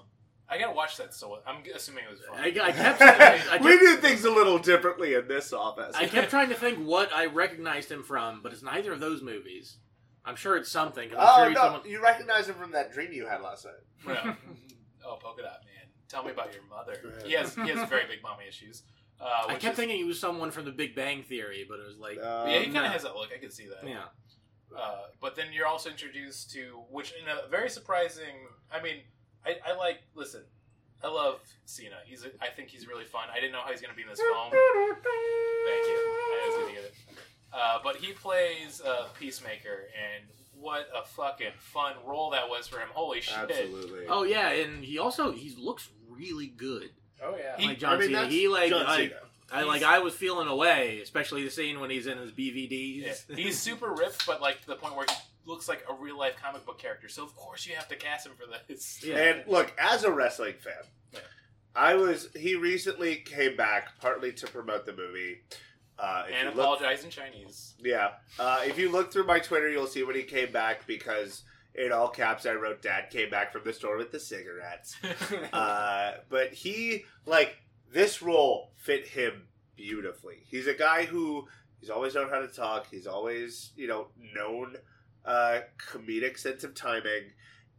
[0.52, 1.14] I gotta watch that.
[1.14, 2.38] So I'm assuming it was fun.
[2.40, 5.96] I, I kept I kept, we do things a little differently in this office.
[5.96, 9.22] I kept trying to think what I recognized him from, but it's neither of those
[9.22, 9.78] movies.
[10.26, 11.10] I'm sure it's something.
[11.12, 13.74] I'm oh sure no, someone- you recognize him from that dream you had last night.
[14.08, 14.36] Yeah.
[15.06, 15.88] oh, Polka Dot Man.
[16.10, 16.98] Tell me about your mother.
[17.26, 18.84] He has he has very big mommy issues.
[19.22, 21.88] Uh, I kept is- thinking he was someone from The Big Bang Theory, but it
[21.88, 22.90] was like, Uh, Yeah, he kind of no.
[22.90, 23.30] has that look.
[23.34, 23.88] I can see that.
[23.88, 24.06] yeah.
[24.76, 28.48] Uh, but then you're also introduced to, which in a very surprising.
[28.72, 28.98] I mean,
[29.46, 30.02] I, I like.
[30.16, 30.42] Listen,
[31.04, 31.96] I love Cena.
[32.06, 32.24] He's.
[32.24, 33.24] A, I think he's really fun.
[33.32, 34.52] I didn't know how he's going to be in this film.
[34.52, 35.98] Thank you.
[35.98, 36.94] I was going to get it.
[37.54, 40.24] Uh, but he plays uh, Peacemaker, and
[40.54, 42.88] what a fucking fun role that was for him.
[42.94, 43.38] Holy shit!
[43.38, 44.06] Absolutely.
[44.08, 46.90] Oh yeah, and he also he looks really good.
[47.24, 47.58] Oh yeah.
[47.58, 49.16] He- Like John I mean, Cena, he like John I, Cena.
[49.52, 53.26] I like I was feeling away, especially the scene when he's in his BVDs.
[53.30, 53.36] Yeah.
[53.36, 56.36] He's super ripped, but like to the point where he looks like a real life
[56.42, 57.08] comic book character.
[57.10, 59.02] So of course you have to cast him for this.
[59.06, 59.18] Yeah.
[59.18, 60.74] And look, as a wrestling fan,
[61.14, 61.20] Yeah.
[61.76, 62.28] I was.
[62.36, 65.42] He recently came back partly to promote the movie.
[65.98, 67.76] Uh, And you look- apologize in Chinese.
[67.80, 68.12] Yeah.
[68.40, 71.44] Uh, if you look through my Twitter, you'll see when he came back because
[71.76, 74.96] in all caps I wrote "Dad came back from the store with the cigarettes."
[75.54, 77.56] Uh, but he like
[77.92, 80.44] this role fit him beautifully.
[80.48, 81.48] He's a guy who
[81.80, 82.88] he's always known how to talk.
[82.92, 84.76] He's always you know known
[85.26, 87.32] uh, comedic sense of timing,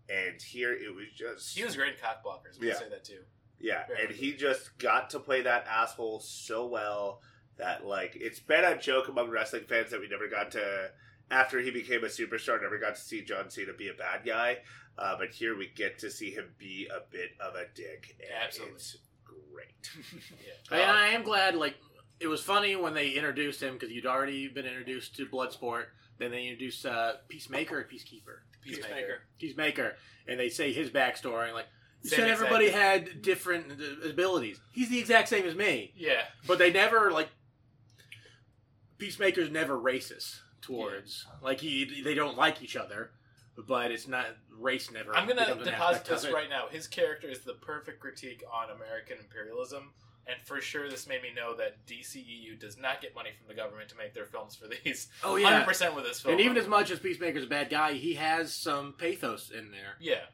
[0.09, 2.59] and here it was just he was great in Cockblockers.
[2.61, 2.73] I'm Yeah.
[2.75, 3.21] gonna say that too.
[3.61, 4.17] yeah, Very and good.
[4.17, 7.21] he just got to play that asshole so well
[7.57, 10.91] that like it's been a joke among wrestling fans that we never got to
[11.31, 14.59] after he became a superstar, never got to see John Cena be a bad guy.
[14.99, 18.15] Uh, but here we get to see him be a bit of a dick.
[18.21, 18.75] And Absolutely.
[18.75, 19.91] It's great.
[20.71, 21.55] I, I am glad.
[21.55, 21.77] Like
[22.21, 25.85] it was funny when they introduced him because you'd already been introduced to Bloodsport.
[26.23, 28.39] Then they introduce uh, Peacemaker or Peacekeeper.
[28.63, 29.23] Peacemaker.
[29.41, 29.97] Peacemaker,
[30.29, 31.47] and they say his backstory.
[31.47, 31.67] and Like
[32.05, 33.73] you Same said, exact- everybody had different
[34.09, 34.61] abilities.
[34.71, 36.23] He's the exact same as me, Yeah.
[36.47, 37.29] but they never like.
[38.99, 42.03] Peacemaker's never racist towards like he.
[42.05, 43.11] They don't like each other,
[43.67, 44.93] but it's not race.
[44.93, 45.17] Never.
[45.17, 46.69] I'm gonna deposit this right now.
[46.71, 49.93] His character is the perfect critique on American imperialism,
[50.27, 53.55] and for sure, this made me know that DCEU does not get money from the
[53.55, 55.09] government to make their films for these.
[55.25, 57.95] Oh yeah, 100% with this film, and even as much as Peacemaker's a bad guy,
[57.95, 59.97] he has some pathos in there.
[60.01, 60.25] yeah,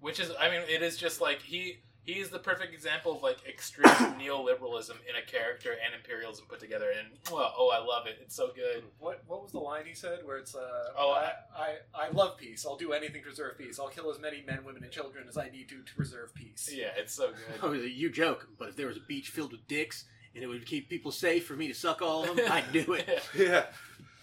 [0.00, 3.22] which is, I mean, it is just like he he is the perfect example of
[3.22, 3.84] like extreme
[4.18, 8.16] neoliberalism in a character and imperialism put together, and well, oh, I love it.
[8.22, 8.82] It's so good.
[8.98, 10.20] What what was the line he said?
[10.24, 12.64] Where it's uh, Oh, I, I I love peace.
[12.66, 13.78] I'll do anything to preserve peace.
[13.78, 16.70] I'll kill as many men, women, and children as I need to to preserve peace.
[16.74, 17.62] Yeah, it's so good.
[17.62, 20.64] Oh, you joke, but if there was a beach filled with dicks and it would
[20.64, 23.22] keep people safe for me to suck all of them, I'd do it.
[23.36, 23.66] yeah.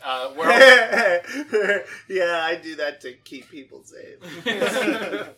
[0.03, 5.29] Uh, we're yeah, I do that to keep people safe.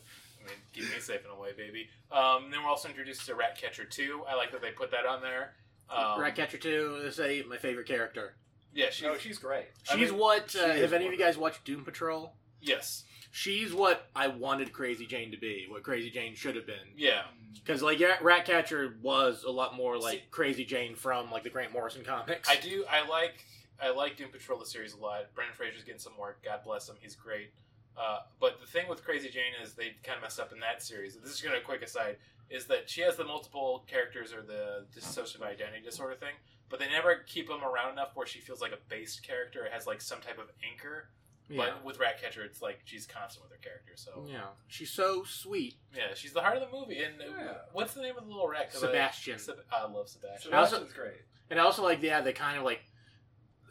[0.78, 1.88] I mean, keep me safe in a way, baby.
[2.12, 4.24] Um, then we're also introduced to Ratcatcher 2.
[4.30, 5.54] I like that they put that on there.
[5.90, 8.36] Um, Ratcatcher 2 is a, my favorite character.
[8.74, 9.66] Yeah, she's, No, she's great.
[9.90, 12.34] I She's mean, what, she uh, is have any of you guys watched Doom Patrol?
[12.62, 16.76] yes, She's what I wanted Crazy Jane to be, what Crazy Jane should have been.
[16.96, 21.50] yeah, Because, like, Ratcatcher was a lot more like See- Crazy Jane from, like, the
[21.50, 22.50] Grant Morrison comics.
[22.50, 22.86] I do.
[22.90, 23.46] I like.
[23.80, 25.26] I like Doom Patrol the series a lot.
[25.36, 26.40] Brendan Fraser's getting some work.
[26.44, 26.96] God bless him.
[27.00, 27.52] He's great.
[27.98, 30.84] Uh, but the thing with Crazy Jane is they kind of messed up in that
[30.84, 31.16] series.
[31.16, 32.18] This is going to a quick aside.
[32.50, 36.36] Is that she has the multiple characters or the dissociative identity disorder thing,
[36.70, 39.66] but they never keep them around enough where she feels like a based character.
[39.66, 41.10] It has like some type of anchor.
[41.50, 41.58] Yeah.
[41.58, 43.94] But with Ratcatcher, it's like she's constant with her character.
[43.96, 44.48] So yeah.
[44.68, 45.76] She's so sweet.
[45.96, 47.02] yeah, she's the heart of the movie.
[47.04, 47.54] And Yeah.
[47.74, 48.72] what's the name of the little rat?
[48.72, 49.40] 'Cause I- Sebastian.
[49.40, 50.54] Seb- I, love Sebastian.
[50.54, 51.22] I also- Sebastian's great.
[51.50, 52.82] And I also like, yeah, they kind of like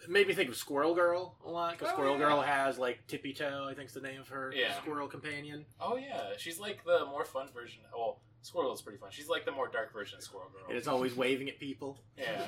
[0.07, 2.27] it made me think of Squirrel Girl a lot because Oh, Squirrel yeah.
[2.27, 4.75] Girl has like Tippy Toe, I think think's the name of her Yeah.
[4.81, 5.67] squirrel companion.
[5.81, 7.81] Oh yeah, she's like the more fun version.
[7.97, 9.11] Well, Squirrel is pretty fun.
[9.13, 10.63] She's like the more dark version of Squirrel Girl.
[10.69, 12.01] And it's always waving at people.
[12.19, 12.47] Yeah,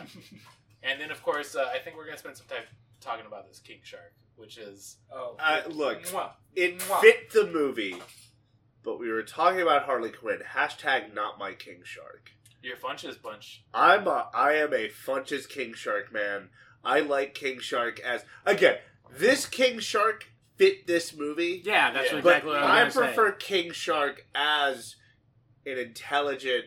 [0.83, 2.62] and then of course uh, I think we're gonna spend some time
[3.01, 6.31] talking about this King Shark, which is Oh, Uh, look, Mwah.
[6.55, 7.01] it Mwah.
[7.01, 7.97] fit the movie,
[8.83, 10.38] but we were talking about Harley Quinn.
[10.55, 12.31] Hashtag not my King Shark.
[12.62, 13.62] your Funches bunch.
[13.73, 16.49] I'm a, I am a Funches King Shark man.
[16.88, 18.79] I like King Shark as again.
[19.16, 22.18] This King Shark fit this movie, Yeah, that's Yeah.
[22.18, 24.96] exactly but what I I was gonna prefer King Shark as
[25.66, 26.66] an intelligent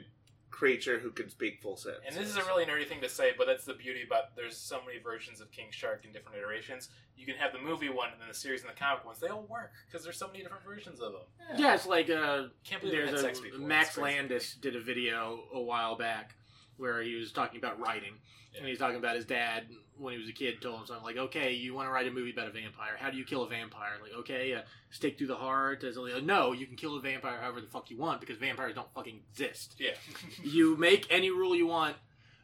[0.50, 1.98] creature who can speak full sense.
[2.06, 4.56] And this is a really nerdy thing to say, but that's the beauty about there's
[4.56, 6.90] so many versions of King Shark in different iterations.
[7.18, 9.20] You can have the movie one and then the series and the comic ones.
[9.20, 11.22] They all work because there's so many different versions of them.
[11.58, 11.64] say.
[11.64, 13.60] Yeah, it's like uh, Can't believe we there's a before.
[13.60, 16.36] Max Landis did a video a while back
[16.78, 18.14] where he was talking about writing.
[18.54, 18.70] And Yeah.
[18.70, 21.54] he's talking about his dad when he was a kid told him something like, "Okay,
[21.54, 22.98] you want to write a movie about a vampire?
[22.98, 23.98] How do you kill a vampire?
[24.02, 27.40] Like, okay, uh, stick through the heart." As like, no, you can kill a vampire
[27.40, 29.76] however the fuck you want because vampires don't fucking exist.
[29.78, 29.96] Yeah,
[30.44, 31.96] you make any rule you want,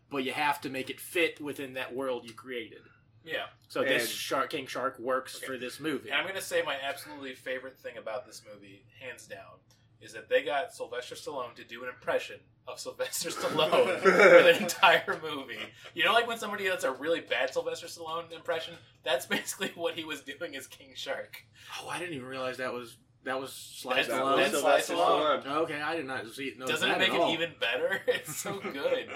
[0.09, 2.83] but you have to make it fit within that world you created.
[3.25, 3.47] yeah.
[3.67, 5.45] So this Shark King Shark works Okay.
[5.45, 6.09] for this movie.
[6.09, 9.59] And I'm gonna say my absolutely favorite thing about this movie, hands down,
[10.01, 14.57] is that they got Sylvester Stallone to do an impression of Sylvester Stallone for the
[14.61, 15.57] entire movie.
[15.93, 19.95] You know, like when somebody does a really bad Sylvester Stallone impression, that's basically what
[19.95, 21.43] he was doing as King Shark.
[21.81, 24.37] oh, I didn't even realize that was that was Sly That's- Stallone.
[24.37, 25.43] that's Sylvester Sly Stallone.
[25.43, 25.55] Stallone.
[25.63, 26.59] Okay, I did not see it.
[26.59, 27.99] Doesn't it make it even better?
[28.07, 29.09] It's so good.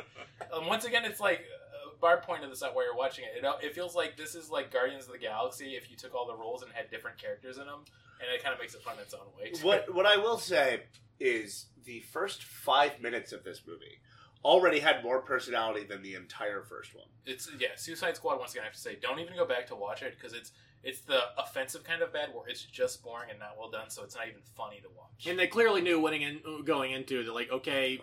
[0.52, 3.42] um, once again, it's like uh, Barb pointed this out while you're watching it.
[3.44, 3.66] it.
[3.66, 6.36] It feels like this is like Guardians of the Galaxy if you took all the
[6.36, 7.86] roles and had different characters in them,
[8.22, 9.52] and it kind of makes it fun in its own way.
[9.52, 9.66] too.
[9.66, 10.84] what what I will say
[11.20, 14.00] is the first five minutes of this movie
[14.44, 17.06] already had more personality than the entire first one.
[17.26, 18.40] It's yeah, Suicide Squad.
[18.40, 20.52] Once again, I have to say, don't even go back to watch it because it's
[20.84, 24.04] it's the offensive kind of bad where it's just boring and not well done, so
[24.04, 25.28] it's not even funny to watch.
[25.28, 27.24] And they clearly knew winning in, going into.
[27.24, 28.02] They're like, okay,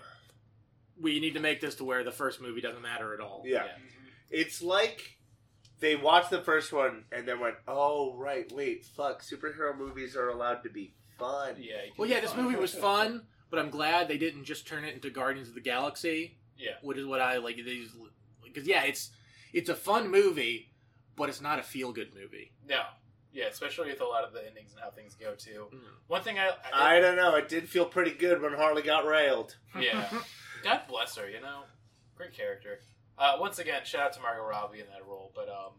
[1.00, 3.42] we need to make this to where the first movie doesn't matter at all.
[3.44, 3.66] Yeah.
[4.30, 5.17] It's like
[5.80, 10.28] they watched the first one and then went, "Oh right, wait, fuck, superhero movies are
[10.28, 11.76] allowed to be fun." yeah.
[11.96, 12.44] Well, yeah, this fun.
[12.44, 15.60] movie was fun, but I'm glad they didn't just turn it into Guardians of the
[15.60, 17.56] Galaxy, Yeah, which is what I like.
[17.56, 17.90] These
[18.44, 19.10] because yeah, it's
[19.52, 20.72] it's a fun movie,
[21.16, 22.52] but it's not a feel good movie.
[22.68, 22.82] no,
[23.32, 25.66] yeah, especially with a lot of the endings and how things go too.
[25.72, 25.80] Mm.
[26.08, 27.34] One thing I, I don't know.
[27.36, 29.56] It did feel pretty good when Harley got railed.
[29.78, 30.08] yeah,
[30.64, 31.28] God bless her.
[31.28, 31.60] You know,
[32.16, 32.80] great character.
[33.18, 35.32] Uh, once again, shout out to Margot Robbie in that role.
[35.34, 35.72] But um,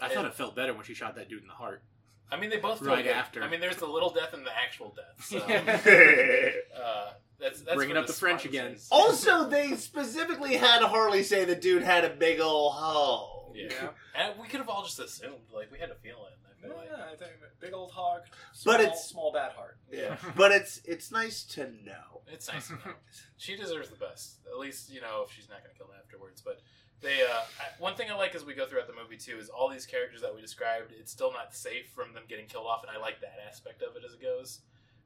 [0.00, 1.82] I thought it felt better when she shot that dude in the heart.
[2.30, 3.12] I mean, they both feel Right good.
[3.12, 3.42] after.
[3.42, 5.24] I mean, there's the little death and the actual death.
[5.24, 5.38] So,
[6.82, 8.70] uh, that's, that's Bringing up the French smart again.
[8.72, 8.88] sense.
[8.90, 13.52] also, they specifically had Harley say the dude had a big ol' hole.
[13.54, 13.68] Yeah.
[13.70, 13.88] Yeah.
[14.16, 16.30] And we could have all just assumed, like, we had a feeling.
[16.64, 16.88] I like.
[16.90, 18.22] Yeah, I think big old hog,
[18.52, 19.78] small, But it's- small bad heart.
[19.92, 20.16] Yeah.
[20.36, 22.22] But it's it's nice to know.
[22.26, 22.94] It's nice to know.
[23.36, 24.38] She deserves the best.
[24.50, 26.40] At least, you know, if she's not going to kill him afterwards.
[26.40, 26.60] But
[27.00, 29.48] they, uh, I- one thing I like as we go throughout the movie, too, is
[29.48, 32.82] all these characters that we described, it's still not safe from them getting killed off,
[32.82, 34.60] and I like that aspect of it as it goes.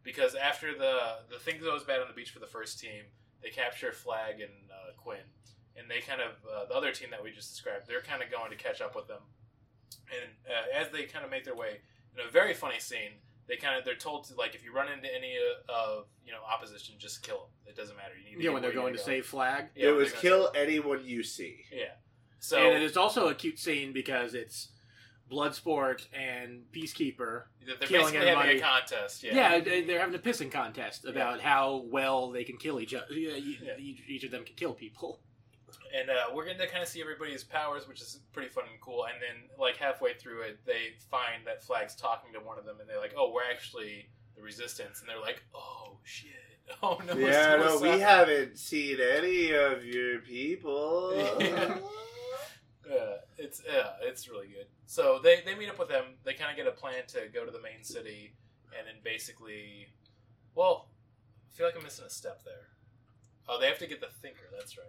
[0.04, 3.02] Because after the, the thing goes bad on the beach for the first team,
[3.42, 5.26] they capture Flag and uh, Quinn.
[5.76, 8.30] And they kind of, uh, the other team that we just described, they're kind of
[8.30, 9.22] going to catch up with them.
[10.10, 11.78] And uh, as they kind of make their way,
[12.18, 13.12] in a very funny scene,
[13.46, 16.32] they kind of they're told to like if you run into any uh, of you
[16.32, 17.46] know opposition, just kill them.
[17.66, 18.14] It doesn't matter.
[18.18, 19.14] You need to Yeah, when they're going to gotta go.
[19.16, 19.66] save Flag.
[19.74, 21.64] Yeah, it when was they're kill gonna anyone you see.
[21.70, 21.84] save- Yeah.
[22.40, 24.68] So and it's also a cute scene because it's
[25.30, 27.44] Bloodsport and Peacekeeper.
[27.66, 28.58] they're they're killing basically having everybody.
[28.58, 29.22] a contest.
[29.22, 29.34] Yeah.
[29.34, 33.12] Yeah, they- they're having a pissing contest about how well they can kill each other.
[33.12, 33.72] Yeah, Yeah.
[33.78, 35.20] Each, each of them can kill people.
[35.98, 38.80] And uh, we're going to kind of see everybody's powers, which is pretty fun and
[38.80, 39.04] cool.
[39.04, 42.76] And then, like halfway through it, they find that Flag's talking to one of them,
[42.80, 46.30] and they're like, "Oh, we're actually the Resistance." And they're like, "Oh shit!
[46.82, 51.14] Oh no!" Yeah, no, we suicide." haven't seen any of your people.
[51.40, 51.78] Yeah.
[52.90, 54.66] Yeah, it's yeah, it's really good.
[54.86, 56.04] So they they meet up with them.
[56.24, 58.32] They kind of get a plan to go to the main city,
[58.76, 59.88] and then basically,
[60.54, 60.88] well,
[61.52, 62.68] I feel like I'm missing a step there.
[63.46, 64.48] Oh, they have to get the Thinker.
[64.56, 64.86] That's right.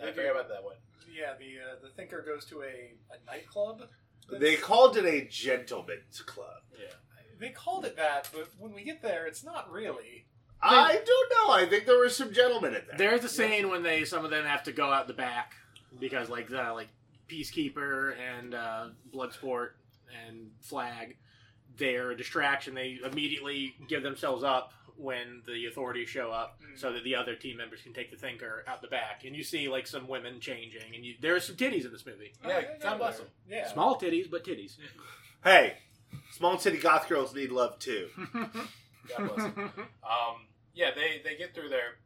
[0.00, 0.76] I They forgot about that one.
[1.12, 3.82] Yeah, the uh, the thinker goes to a, a nightclub.
[4.30, 6.62] They called it a gentleman's club.
[6.78, 6.94] Yeah.
[7.38, 10.26] they called it that, but when we get there, it's not really.
[10.60, 11.54] I don't know.
[11.54, 12.98] I think there were some gentlemen in there.
[12.98, 15.52] There's a scene when they some of them have to go out the back
[16.00, 16.88] because like the like
[17.28, 19.70] Peacekeeper and uh, Bloodsport
[20.26, 21.16] and Flag,
[21.76, 22.74] they're a distraction.
[22.74, 26.78] They immediately give themselves up when the authorities show up, Mm.
[26.78, 29.24] so that the other team members can take the Thinker out the back.
[29.24, 32.06] And you see like some women changing, and you, there are some titties in this
[32.06, 32.32] movie.
[32.46, 33.26] Yeah, Oh, God bless them.
[33.48, 33.68] Yeah.
[33.72, 34.76] Small titties, but titties.
[35.44, 35.74] Hey,
[36.32, 38.08] small city goth girls need love too.
[38.32, 38.50] God
[39.34, 39.70] bless them.
[40.02, 41.98] Um, yeah, they they get through there.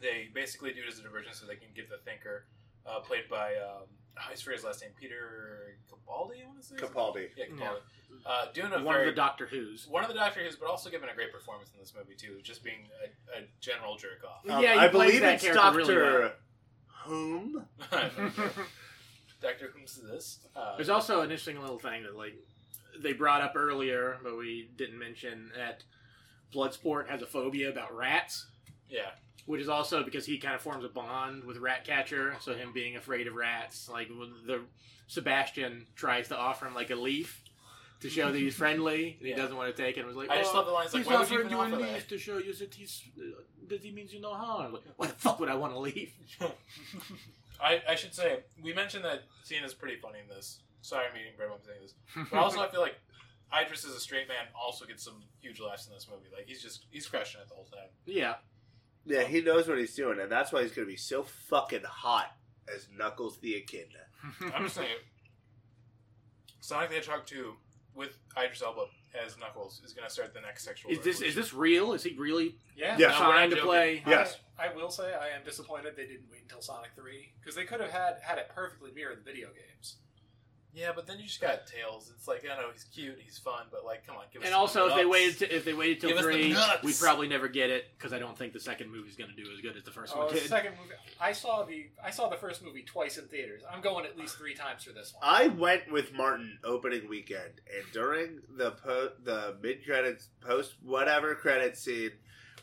[0.00, 2.44] They basically do it as a diversion so they can get the Thinker,
[2.86, 6.44] uh, played by um, I always forget his last name, Peter Capaldi.
[6.44, 6.76] I want to say.
[6.76, 7.28] Capaldi.
[7.36, 7.80] Yeah, Capaldi.
[8.26, 9.86] Uh, doing a One very of the Doctor Who's.
[9.88, 12.38] one of the Doctor Who's, but also giving a great performance in this movie too,
[12.42, 12.88] just being
[13.34, 14.50] a, a general jerk off.
[14.50, 16.32] Um, Yeah, he I plays believe that it's character Doctor really well.
[17.04, 17.64] Whom.
[19.40, 20.40] Doctor Who's this?
[20.56, 22.34] Uh, There's also an interesting little thing that like
[23.00, 25.84] they brought up earlier, but we didn't mention that
[26.52, 28.46] Bloodsport has a phobia about rats,
[28.88, 29.10] yeah,
[29.46, 32.36] which is also because he kind of forms a bond with Ratcatcher.
[32.40, 34.62] So him being afraid of rats, like when the
[35.06, 37.42] Sebastian tries to offer him like a leaf
[38.00, 39.36] to show that he's friendly, and he Yeah.
[39.36, 40.00] doesn't want to take it.
[40.00, 41.46] And was like, I just oh, love the lines like, he's "Why would you offering
[41.46, 43.22] even you a offer that?" leaf to show you that he's uh,
[43.68, 44.72] that he means you no harm.
[44.72, 46.12] Like, why the fuck would I want to leave?
[47.60, 50.60] I, I should say we mentioned that scene is pretty funny in this.
[50.80, 51.94] Sorry, I'm eating bread while I'm saying this,
[52.30, 52.94] but also I feel like
[53.52, 56.28] Idris as a straight man also gets some huge laughs in this movie.
[56.34, 57.88] Like he's just he's crushing it the whole time.
[58.06, 58.34] yeah,
[59.04, 62.32] Yeah, he knows what he's doing, and that's why he's gonna be so fucking hot
[62.72, 63.98] as Knuckles the Echidna.
[64.54, 64.88] I'm just saying,
[66.60, 67.54] Sonic the Hedgehog 2
[67.98, 68.86] with Idris Elba
[69.22, 70.90] as Knuckles is going to start the next sexual.
[70.90, 71.92] is this is this real?
[71.92, 72.96] Is he really Yeah.
[72.96, 73.08] Yeah.
[73.08, 73.68] No, we're trying to joking.
[73.68, 74.02] play?
[74.06, 74.38] Yes.
[74.58, 77.64] I, I will say I am disappointed they didn't wait until Sonic Three because they
[77.64, 79.96] could have had had it perfectly mirror the video games.
[80.78, 82.12] Yeah, but then you just got Tails.
[82.16, 84.46] It's like I know he's cute, he's fun, but like, come on, give us.
[84.46, 87.26] And some also, if they waited, to, if they waited till Give three, we'd probably
[87.26, 89.76] never get it because I don't think the second movie's going to do as good
[89.76, 90.48] as the first Oh, one the did.
[90.48, 90.94] second movie.
[91.20, 93.62] I saw the I saw the first movie twice in theaters.
[93.72, 95.22] I'm going at least three times for this one.
[95.24, 101.34] I went with Martin opening weekend, and during the po- the mid credits, post whatever
[101.34, 102.12] credit scene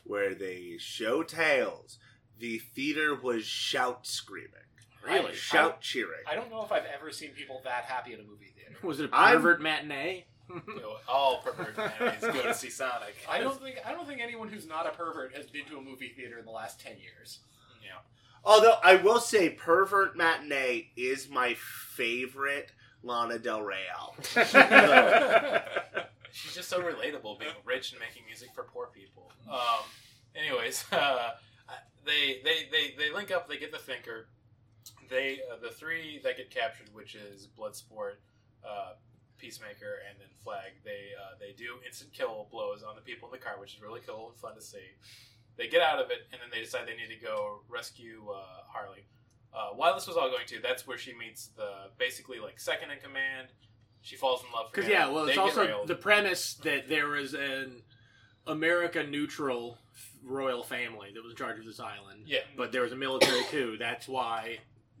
[0.04, 1.98] where they show Tails,
[2.38, 4.50] the theater was shout screaming,
[5.06, 5.34] Really?
[5.34, 6.20] shout cheering.
[6.30, 8.76] I don't know if I've ever seen people that happy at a movie theater.
[8.82, 10.24] Was it a I'm- pervert matinee?
[10.48, 13.16] You know, all pervert manities go to see Sonic.
[13.28, 15.82] I don't think I don't think anyone who's not a pervert has been to a
[15.82, 17.40] movie theater in the last ten years.
[17.82, 17.98] Yeah.
[18.44, 22.70] Although I will say, pervert matinee is my favorite
[23.02, 24.22] Lana Del Rey album.
[26.30, 29.32] She's just so relatable, being rich and making music for poor people.
[29.50, 29.82] Um,
[30.36, 31.30] anyways, uh,
[32.04, 33.48] they, they they they link up.
[33.48, 34.28] They get the thinker.
[35.08, 38.14] They uh, the three that get captured, which is Bloodsport,
[38.66, 38.92] uh,
[39.38, 40.72] Peacemaker, and then Flag.
[40.84, 43.82] They uh, they do instant kill blows on the people in the car, which is
[43.82, 44.96] really cool and fun to see.
[45.56, 48.62] They get out of it, and then they decide they need to go rescue uh,
[48.68, 49.06] Harley.
[49.54, 52.90] Uh, while this was all going to, that's where she meets the basically like second
[52.90, 53.48] in command.
[54.02, 55.88] She falls in love Because yeah, well, it's also railed.
[55.88, 57.82] the premise that there was an
[58.46, 59.78] America neutral
[60.22, 62.24] royal family that was in charge of this island.
[62.26, 62.40] Yeah.
[62.56, 63.76] but there was a military coup.
[63.78, 64.58] That's why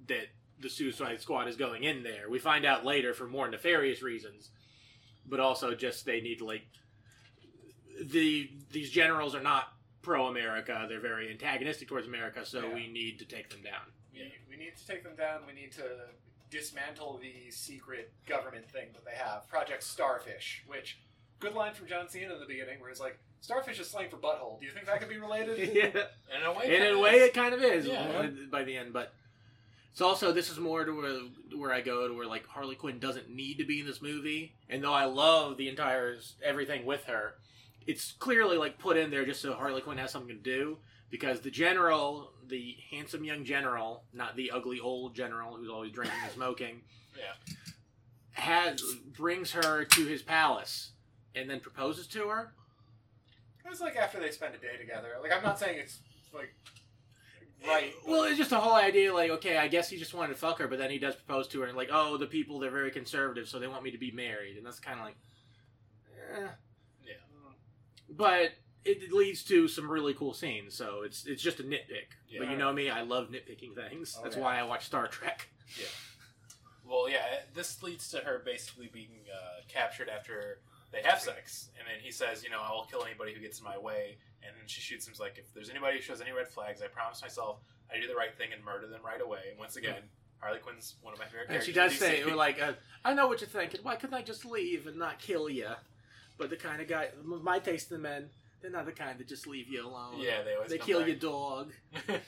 [0.08, 0.26] that
[0.60, 2.28] the Suicide Squad is going in there.
[2.30, 4.50] We find out later for more nefarious reasons,
[5.26, 6.62] but also just they need to like
[8.02, 10.86] the these generals are not pro America.
[10.88, 12.74] They're very antagonistic towards America, so Yeah.
[12.74, 13.82] we need to take them down.
[14.12, 15.40] We, we need to take them down.
[15.46, 15.82] We need to
[16.50, 20.62] dismantle the secret government thing that they have, Project Starfish.
[20.66, 20.98] Which
[21.40, 24.16] good line from John Cena in the beginning, where he's like, "Starfish is slang for
[24.16, 25.58] butthole." Do you think that could be related?
[25.74, 25.86] yeah.
[25.86, 27.22] in a way, And in a way, is.
[27.28, 28.28] it kind of is Yeah.
[28.50, 28.92] by the end.
[28.92, 29.12] But
[29.96, 31.20] it's also this is more to where
[31.58, 34.52] where I go to where like Harley Quinn doesn't need to be in this movie,
[34.68, 37.36] and though I love the entire everything with her,
[37.86, 40.76] it's clearly like put in there just so Harley Quinn has something to do.
[41.08, 46.18] Because the general, the handsome young general, not the ugly old general who's always drinking
[46.22, 46.82] and smoking,
[47.16, 47.54] Yeah.
[48.32, 48.82] has
[49.16, 50.90] brings her to his palace
[51.34, 52.52] and then proposes to her.
[53.64, 55.08] It's like after they spend a day together.
[55.22, 56.00] Like I'm not saying it's
[56.34, 56.52] like
[57.64, 57.92] right.
[58.06, 60.58] Well, it's just the whole idea, like, okay, I guess he just wanted to fuck
[60.58, 62.90] her, but then he does propose to her, and like, oh, the people they're very
[62.90, 65.16] conservative, so they want me to be married, and that's kind of like,
[66.36, 66.48] eh.
[67.06, 67.12] Yeah.
[68.08, 68.52] But
[68.84, 72.14] it leads to some really cool scenes, so it's it's just a nitpick.
[72.38, 74.16] But you know me, I love nitpicking things.
[74.18, 74.42] Oh, that's yeah.
[74.42, 75.48] why I watch Star Trek.
[75.78, 75.86] Yeah.
[76.88, 80.60] Well, yeah, this leads to her basically being uh, captured after
[80.92, 83.58] they have sex, and then he says, you know, I will kill anybody who gets
[83.58, 85.14] in my way, and then she shoots him.
[85.18, 87.58] Like, if there's anybody who shows any red flags, I promise myself
[87.92, 89.40] I do the right thing and murder them right away.
[89.50, 90.02] And once again,
[90.40, 91.66] Harley Quinn's one of my favorite And characters.
[91.66, 92.72] she does say, like, uh,
[93.04, 93.80] I know what you're thinking.
[93.82, 95.68] Why couldn't I just leave and not kill you?
[96.38, 98.28] But the kind of guy, my taste in men,
[98.60, 100.18] they're not the kind that just leave you alone.
[100.18, 101.08] yeah, they always They come kill back.
[101.08, 101.72] your dog.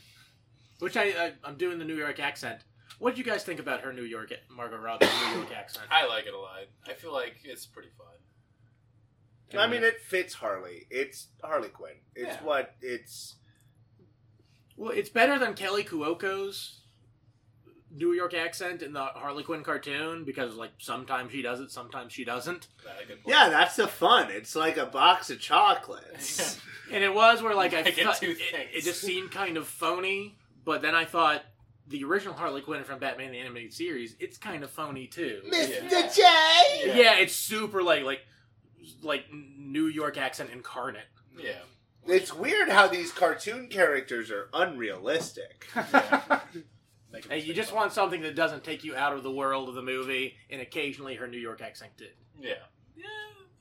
[0.79, 2.61] Which I, I I'm doing the New York accent.
[3.01, 5.87] What do you guys think about her New York Margot Robbie New York accent?
[5.91, 6.61] I like it a lot.
[6.89, 8.07] I feel like it's pretty fun.
[9.57, 10.87] I mean, it fits Harley.
[10.91, 11.95] It's Harley Quinn.
[12.15, 12.43] It's Yeah.
[12.45, 13.37] what it's.
[14.77, 16.81] Well, it's better than Kaley Cuoco's
[17.91, 22.13] New York accent in the Harley Quinn cartoon because like sometimes she does it, sometimes
[22.13, 22.69] she doesn't.
[22.85, 23.35] That's a good point.
[23.37, 24.31] Yeah, that's the fun.
[24.31, 26.61] It's like a box of chocolates.
[26.91, 28.71] And it was where like I I get thought two it, things.
[28.73, 31.43] it just seemed kind of phony, but then I thought
[31.87, 35.43] the original Harley Quinn from Batman the Animated Series, it's kind of phony too.
[35.53, 35.83] Mr.
[35.91, 36.09] Yeah.
[36.09, 36.23] J.
[36.87, 36.95] Yeah.
[36.95, 38.21] Yeah, it's super like like
[39.03, 41.07] like New York accent incarnate.
[41.39, 41.53] Yeah.
[42.07, 45.67] It's weird how these cartoon characters are unrealistic.
[47.11, 47.79] Make it Hey, you just fun.
[47.81, 51.15] want something that doesn't take you out of the world of the movie, and occasionally
[51.17, 52.13] her New York accent did.
[52.41, 52.55] Yeah.
[52.97, 53.05] Yeah,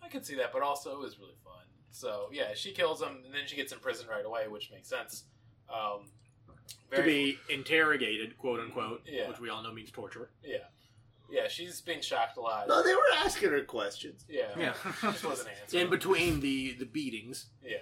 [0.02, 1.54] I could see that, but also it was really fun.
[1.92, 4.90] So, yeah, she kills him, and then she gets in prison right away, which makes
[4.90, 5.24] sense.
[5.74, 6.10] Um,
[6.94, 9.28] to be interrogated, quote unquote, Yeah.
[9.30, 10.30] which we all know means torture.
[10.44, 10.58] Yeah.
[11.30, 12.68] Yeah, she's being shocked a lot.
[12.68, 14.26] No, they were asking her questions.
[14.30, 14.46] Yeah.
[14.58, 15.84] Yeah, Just wasn't answering.
[15.84, 17.48] in between the the beatings.
[17.64, 17.78] Yeah.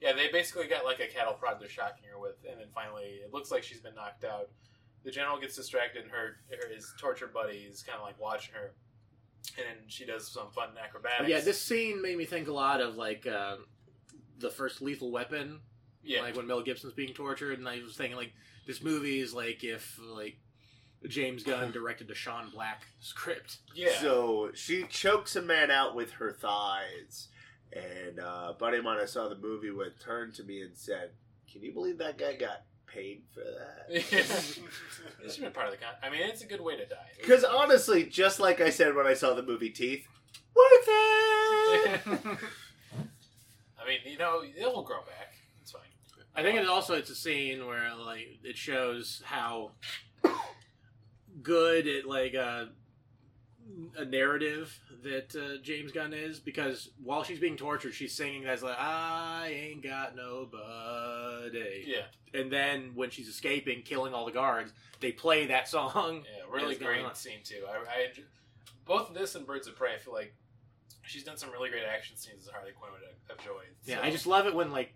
[0.00, 3.20] Yeah, they basically got like a cattle prod they're shocking her with, and then finally
[3.22, 4.48] it looks like she's been knocked out.
[5.04, 8.54] The general gets distracted, and her, her his torture buddy is kind of like watching
[8.54, 8.72] her,
[9.58, 11.28] and then she does some fun acrobatics.
[11.28, 13.56] Yeah, this scene made me think a lot of like uh,
[14.38, 15.60] the first Lethal Weapon,
[16.02, 18.32] yeah, like when Mel Gibson's being tortured, and I was thinking like
[18.66, 20.38] this movie is like if like
[21.08, 23.58] James Gunn directed a Shane Black script.
[23.74, 23.98] yeah.
[24.00, 27.28] So she chokes a man out with her thighs.
[27.72, 31.10] And uh, buddy of mine I saw the movie with turned to me and said,
[31.50, 33.86] Can you believe that guy got paid for that?
[35.22, 35.94] It should be part of the con.
[36.02, 36.96] I mean, it's a good way to die.
[37.20, 40.06] Because honestly, just like I said when I saw the movie Teeth,
[40.56, 42.00] worth it!
[43.78, 45.34] I mean, you know, it'll grow back.
[45.62, 45.82] It's fine.
[46.34, 49.72] I think it's also it's a scene where like it shows how
[51.42, 52.66] good at like uh,
[53.96, 58.62] a narrative that uh, James Gunn is because while she's being tortured, she's singing as
[58.62, 64.72] like I ain't got nobody, Yeah, and then when she's escaping, killing all the guards,
[65.00, 66.24] they play that song.
[66.36, 67.64] yeah, really great scene too.
[67.68, 68.06] I, I
[68.86, 69.94] both this and Birds of Prey.
[69.94, 70.34] I feel like
[71.02, 73.74] she's done some really great action scenes that Harley Quinn would have enjoyed.
[73.84, 74.94] Yeah, I just love it when like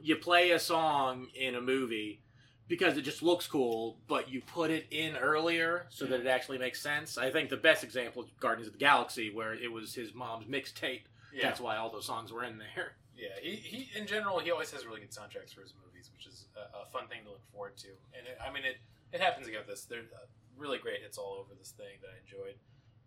[0.00, 2.20] you play a song in a movie
[2.68, 6.58] because it just looks cool, but you put it in earlier so that it actually
[6.58, 7.18] makes sense.
[7.18, 10.46] I think the best example is Guardians of the Galaxy, where it was his mom's
[10.46, 11.02] mixtape.
[11.34, 12.92] yeah, That's why all those songs were in there.
[13.16, 13.28] yeah.
[13.42, 16.46] He, he in general he always has really good soundtracks for his movies, which is
[16.56, 17.88] a, a fun thing to look forward to.
[18.16, 18.76] And it, I mean, it
[19.12, 19.84] it happens again with this.
[19.84, 20.24] There's uh,
[20.56, 22.54] really great hits all over this thing that I enjoyed.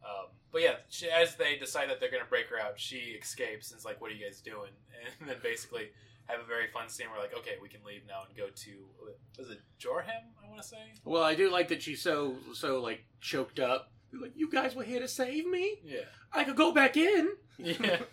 [0.04, 3.18] Um, but yeah, she, as they decide that they're going to break her out, she
[3.20, 4.70] escapes and is like, "What are you guys doing?"
[5.20, 5.90] And then basically
[6.28, 8.72] have a very fun scene where like, "Okay, we can leave now and go to
[9.38, 10.32] was it Jorham?
[10.44, 10.78] I want to say.
[11.04, 14.84] Well, I do like that she's so so like choked up like, "You guys were
[14.84, 15.80] here to save me.
[15.84, 16.00] Yeah.
[16.34, 18.00] I could go back in." Yeah.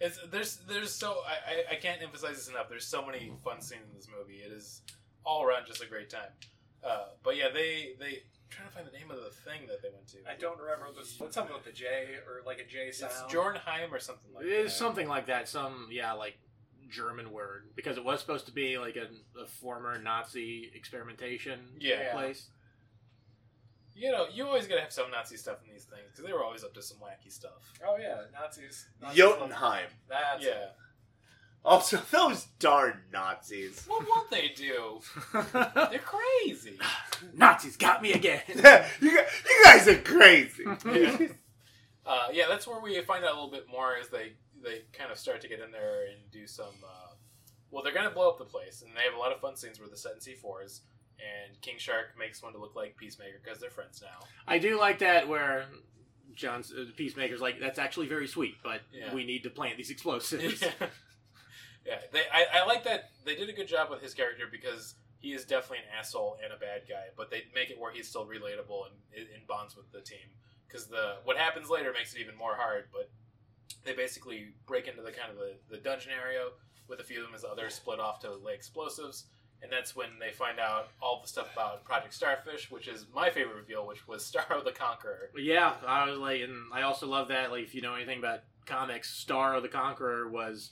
[0.00, 2.68] It's there's there's so I, I I can't emphasize this enough.
[2.68, 4.38] There's so many fun scenes in this movie.
[4.38, 4.82] It is
[5.24, 6.28] all around just a great time.
[6.84, 9.80] Uh, but yeah, they they I'm trying to find the name of the thing that
[9.82, 10.18] they went to.
[10.28, 11.14] I don't remember this.
[11.18, 11.86] What's something with the J
[12.26, 13.12] or like a J sound?
[13.24, 14.78] It's Jornheim or something like It's that.
[14.78, 15.48] something like that.
[15.48, 16.38] Some yeah, like
[16.90, 19.08] German word because it was supposed to be like a,
[19.40, 22.12] a former Nazi experimentation Yeah.
[22.12, 22.48] place.
[23.96, 26.42] You know, you always gotta have some Nazi stuff in these things because they were
[26.42, 27.52] always up to some wacky stuff.
[27.86, 28.86] Oh yeah, Nazis.
[29.00, 29.86] Nazis Jotunheim.
[30.08, 30.66] That's Yeah.
[31.64, 33.84] Also, those darn Nazis.
[33.86, 35.00] What won't they do?
[35.32, 36.78] They're crazy.
[37.34, 38.42] Nazis got me again.
[38.48, 39.24] you, guys, you
[39.64, 40.64] guys are crazy.
[40.84, 41.28] Yeah.
[42.06, 44.32] Uh, yeah, that's where we find out a little bit more as they
[44.64, 46.74] they kind of start to get in there and do some.
[46.84, 47.14] Uh,
[47.70, 49.78] well, they're gonna blow up the place, and they have a lot of fun scenes
[49.80, 50.80] where the set in C4s,
[51.18, 54.26] and King Shark makes one to look like Peacemaker because they're friends now.
[54.46, 55.66] I do like that where
[56.34, 59.12] John's uh, the Peacemaker's like that's actually very sweet, but Yeah.
[59.14, 60.62] we need to plant these explosives.
[60.62, 60.70] yeah,
[61.86, 61.98] yeah.
[62.12, 65.32] They, I, I like that they did a good job with his character because he
[65.32, 68.26] is definitely an asshole and a bad guy, but they make it where he's still
[68.26, 70.26] relatable and in bonds with the team.
[70.68, 72.86] Because the what happens later makes it even more hard.
[72.92, 73.10] But
[73.84, 76.44] they basically break into the kind of the, the dungeon area
[76.88, 79.24] with a few of them as others split off to lay explosives.
[79.62, 83.30] And that's when they find out all the stuff about Project Starfish, which is my
[83.30, 85.30] favorite reveal, which was Starro the Conqueror.
[85.36, 87.50] Yeah, I was like, and I also love that.
[87.50, 90.70] Like, if you know anything about comics, Starro the Conqueror was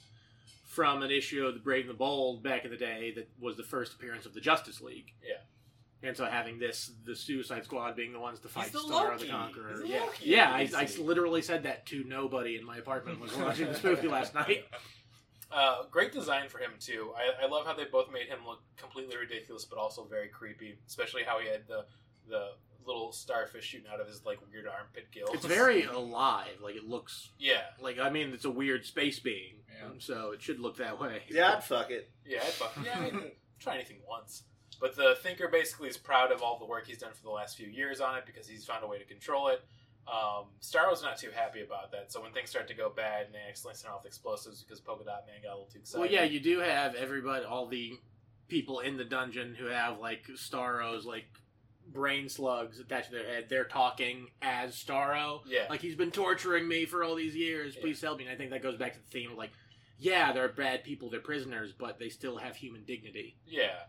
[0.67, 3.57] from an issue of the Brave and the Bold back in the day that was
[3.57, 5.13] the first appearance of the Justice League.
[5.23, 5.37] Yeah.
[6.05, 9.27] And so having this, the Suicide Squad being the ones to fight the Starro Loki.
[9.27, 9.81] the Conqueror.
[9.83, 10.51] He's yeah, Loki yeah.
[10.51, 14.35] I, I literally said that to nobody in my apartment was watching this movie last
[14.43, 14.65] night.
[15.51, 17.13] Uh, great design for him too.
[17.17, 20.79] I, I love how they both made him look completely ridiculous, but also very creepy.
[20.89, 21.85] Especially how he had the
[22.29, 22.49] the
[22.85, 25.31] little starfish shooting out of his like weird armpit gills.
[25.35, 26.49] It's very alive.
[26.63, 29.91] Like it looks yeah, like I mean it's a weird space being, Yeah.
[29.99, 31.23] so it should look that way.
[31.29, 32.11] yeah, I'd fuck it.
[32.27, 32.39] yeah.
[32.39, 32.87] I'd fuck, It.
[32.87, 33.23] yeah, I mean,
[33.61, 34.45] try anything once.
[34.83, 37.57] But the Thinker basically is proud of all the work he's done for the last
[37.57, 39.63] few years on it because he's found a way to control it.
[40.09, 43.35] Um, Starro's not too happy about that, so when things start to go bad and
[43.35, 46.01] they accidentally send off explosives because Polka Dot Man got a little too excited.
[46.01, 47.93] Well, yeah, you do have everybody, all the
[48.49, 51.27] people in the dungeon who have like Starro's like
[51.93, 53.47] brain slugs attached to their head.
[53.49, 55.43] They're talking as Starro.
[55.47, 57.77] yeah, Like he's been torturing me for all these years.
[57.77, 58.25] Please help me.
[58.25, 59.51] And I think that goes back to the theme of like,
[59.99, 63.37] yeah, they're bad people, they're prisoners, but they still have human dignity.
[63.47, 63.83] Yeah,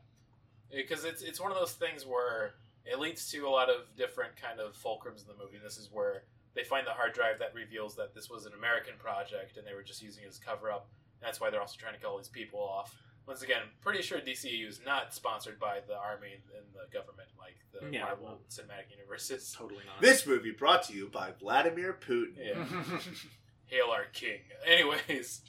[0.76, 2.56] because it's it's one of those things where
[2.86, 5.58] it leads to a lot of different kind of fulcrums in the movie.
[5.64, 6.24] This is where
[6.56, 9.74] they find the hard drive that reveals that this was an American project and they
[9.74, 10.88] were just using it as cover up.
[11.22, 12.94] That's why they're also trying to kill all these people off.
[13.26, 17.56] Once again, pretty sure DCU is not sponsored by the army and the government like
[17.72, 19.54] the Yeah, Marvel well- Cinematic Universe is.
[19.58, 20.02] Totally not.
[20.02, 22.34] This movie brought to you by Vladimir Putin.
[22.38, 22.66] Yeah.
[23.68, 24.40] Hail our king.
[24.68, 25.42] Anyways,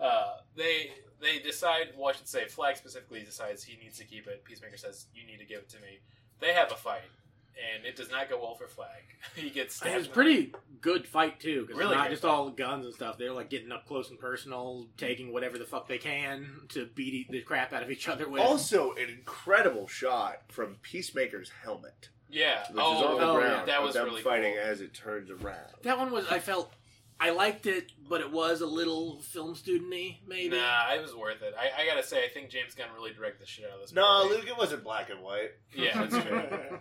[0.00, 0.90] uh, they
[1.20, 1.88] they decide.
[1.96, 4.44] Well, I should say, Flag specifically decides he needs to keep it.
[4.44, 6.00] Peacemaker says, "You need to give it to me."
[6.40, 7.02] They have a fight,
[7.74, 9.02] and it does not go well for Flag.
[9.36, 9.94] he gets stabbed.
[9.94, 12.28] It was the- pretty good fight too, because Really it's not just fight.
[12.30, 13.18] all guns and stuff.
[13.18, 17.12] They're like getting up close and personal, taking whatever the fuck they can to beat
[17.14, 18.40] e- the crap out of each other with.
[18.40, 22.62] Also, an incredible shot from Peacemaker's helmet, Yeah.
[22.70, 23.68] which oh, is on the oh, ground.
[23.68, 24.62] that was them really fighting cool.
[24.62, 25.74] as it turns around.
[25.82, 26.72] That one was I felt
[27.20, 30.56] I liked it, but it was a little film studenty, maybe.
[30.56, 31.54] Nah, it was worth it.
[31.58, 33.92] I, I gotta say, I think James Gunn really directed the shit out of this.
[33.92, 34.36] No, movie.
[34.36, 35.50] Luke, it wasn't black and white.
[35.74, 36.78] Yeah, that's true.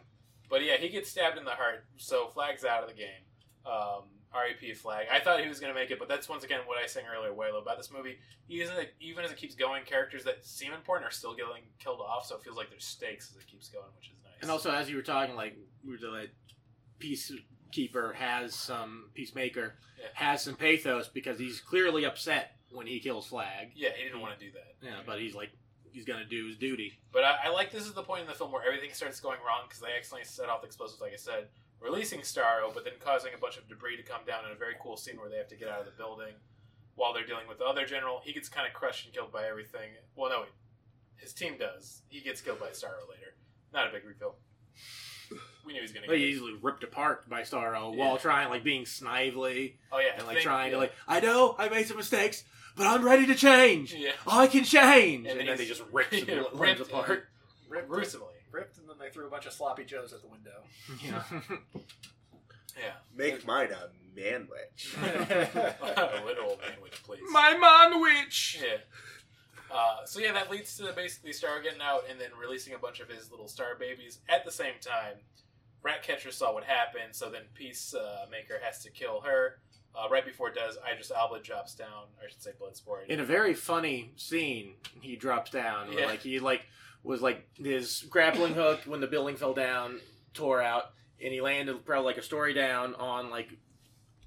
[0.50, 3.24] But yeah, he gets stabbed in the heart, so Flag's out of the game.
[3.66, 4.74] Um, R.I.P.
[4.76, 5.08] Flag.
[5.12, 6.92] I thought he was going to make it, but that's once again what I was
[6.92, 8.18] saying earlier, Waylo, about this movie.
[8.48, 12.26] Even, even as it keeps going, characters that seem important are still getting killed off,
[12.26, 14.34] so it feels like there's stakes as it keeps going, which is nice.
[14.42, 16.30] And also, as you were talking, like we were like,
[17.72, 20.06] Peacekeeper has some Peacemaker Yeah.
[20.14, 23.72] has some pathos because he's clearly upset when he kills Flag.
[23.76, 24.76] yeah, he didn't want to do that.
[24.82, 25.50] Yeah, but he's like
[25.92, 27.00] he's gonna do his duty.
[27.12, 29.40] But I, I like this is the point in the film where everything starts going
[29.46, 31.48] wrong because they accidentally set off the explosives, like I said,
[31.82, 34.76] releasing Starro, but then causing a bunch of debris to come down in a very
[34.82, 36.34] cool scene where they have to get out of the building
[36.96, 38.22] while they're dealing with the other general.
[38.24, 39.90] He gets kind of crushed and killed by everything.
[40.16, 40.44] Well, no,
[41.18, 42.04] his team does.
[42.10, 43.34] He gets killed by Starro later.
[43.74, 44.36] Not a big reveal.
[45.66, 46.08] We knew he was gonna.
[46.08, 48.00] Like, get he's easily ripped apart by Starro Yeah.
[48.00, 51.56] while trying like being snively Oh yeah, and like think- trying to like I know
[51.60, 52.44] I made some mistakes,
[52.76, 53.94] but I'm ready to change.
[53.94, 54.12] Yeah.
[54.28, 55.28] I can change.
[55.28, 57.28] And And, then then they just rips the Yeah, limbs ripped apart.
[57.68, 58.34] ripped, gruesomely.
[58.52, 60.64] ripped, and then they threw a bunch of sloppy joes at the window.
[61.04, 61.24] Yeah.
[62.78, 62.94] Yeah.
[63.14, 64.96] Make mine a manwich.
[65.04, 67.20] a literal language, please.
[67.30, 68.60] My man witch.
[68.62, 68.78] Yeah.
[69.72, 73.00] Uh, so yeah, that leads to basically Star getting out and then releasing a bunch
[73.00, 75.16] of his little star babies at the same time.
[75.82, 79.60] Ratcatcher saw what happened, so then Peacemaker has to kill her.
[79.96, 83.08] Uh, right before it does, Idris Elba drops down, or I should say Bloodsport.
[83.08, 85.92] In a very funny scene, he drops down.
[85.92, 86.06] Yeah.
[86.06, 86.62] Like he like
[87.04, 90.00] was like his grappling hook when the building fell down
[90.34, 90.92] tore out,
[91.24, 93.50] and he landed probably like a story down on like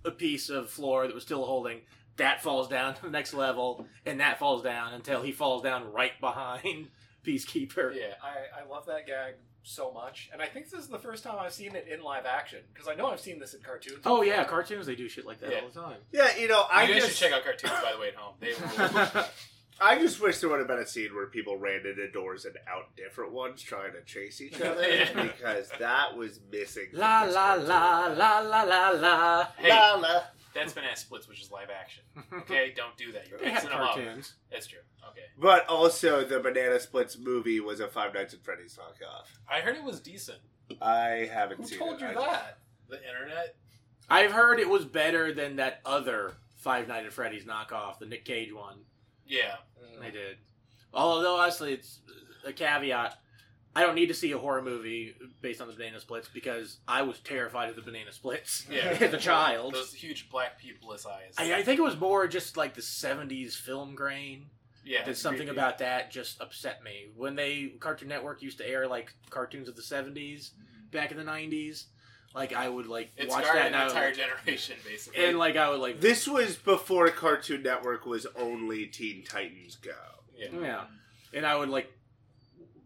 [0.04, 1.80] a piece of floor that was still holding.
[2.16, 5.92] That falls down to the next level, and that falls down until he falls down
[5.92, 6.88] right behind
[7.26, 7.94] Peacekeeper.
[7.94, 8.14] yeah.
[8.22, 11.36] I, I love that gag so much, and I think this is the first time
[11.38, 14.00] I've seen it in live action because I know I've seen this in cartoons.
[14.04, 15.60] Oh yeah, cartoons they do shit like that Yeah.
[15.60, 15.96] all the time.
[16.12, 18.14] Yeah, you know, I you guys just should check out cartoons, by the way, at
[18.16, 18.34] home.
[18.40, 19.24] They rule.
[19.80, 22.56] I just wish there would have been a scene where people ran into doors and
[22.68, 25.22] out different ones trying to chase each other Yeah.
[25.22, 26.88] because that was missing.
[26.90, 27.68] from La this la cartoon.
[27.68, 29.44] la la la la la.
[29.56, 29.68] Hey.
[29.70, 30.22] La la.
[30.54, 32.02] That's Banana Splits, which is live action.
[32.42, 33.28] Okay, don't do that.
[33.28, 33.94] You're They have mixing them up.
[33.94, 34.34] cartoons.
[34.50, 34.80] That's true.
[35.10, 35.22] Okay.
[35.38, 39.26] But also, the Banana Splits movie was a Five Nights at Freddy's knockoff.
[39.50, 40.38] I heard it was decent.
[40.80, 42.00] I haven't Who seen told it.
[42.00, 42.58] you I- that?
[42.88, 43.56] The internet.
[44.10, 48.24] I've heard it was better than that other Five Nights at Freddy's knockoff, the Nick
[48.24, 48.78] Cage one.
[49.26, 49.56] Yeah.
[50.00, 50.36] They did.
[50.92, 52.00] Although, honestly, it's
[52.46, 53.16] a caveat.
[53.74, 57.02] I don't need to see a horror movie based on the Banana Splits because I
[57.02, 58.96] was terrified of the Banana Splits Yeah.
[59.00, 59.74] as a child.
[59.74, 61.34] Those huge black peopless eyes.
[61.38, 64.46] I, I think it was more just like the 70s film grain.
[64.84, 65.04] yeah.
[65.04, 65.58] That something creepy.
[65.58, 67.06] about that just upset me.
[67.16, 70.12] When they, Cartoon Network used to air like cartoons of the 70s
[70.50, 70.90] mm-hmm.
[70.90, 71.84] back in the 90s,
[72.34, 75.24] like I would like It watch that an and would, entire like- generation, basically.
[75.24, 79.92] and like I would like This was before Cartoon Network was only Teen Titans Go.
[80.36, 80.48] yeah.
[80.60, 80.80] Yeah,
[81.32, 81.90] and I would like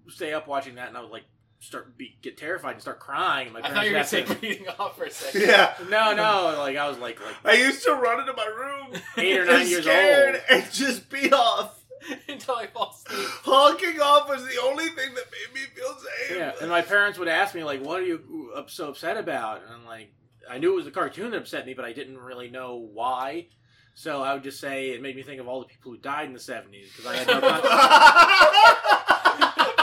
[0.09, 1.25] stay up watching that, and I would like
[1.59, 3.53] start be, get terrified and start crying.
[3.53, 5.41] My I thought you were parents going to would reading off for a second.
[5.49, 5.75] Yeah.
[5.89, 9.39] no, no, like I was like like I used to run into my room eight
[9.41, 10.43] or nine and years scared old.
[10.51, 11.83] and just be off.
[12.29, 13.27] Until I fall asleep.
[13.43, 16.37] Honking off was the only thing that made me feel safe.
[16.37, 19.63] Yeah, and my parents would ask me like, "What are you up so upset about?"
[19.65, 20.13] And I'm like,
[20.49, 23.49] I knew it was a cartoon that upset me, but I didn't really know why.
[23.95, 26.27] So I would just say it made me think of all the people who died
[26.27, 27.41] in the '70s because I had no.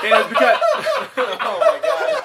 [0.03, 0.59] Con- and it was because
[1.17, 2.19] oh my god.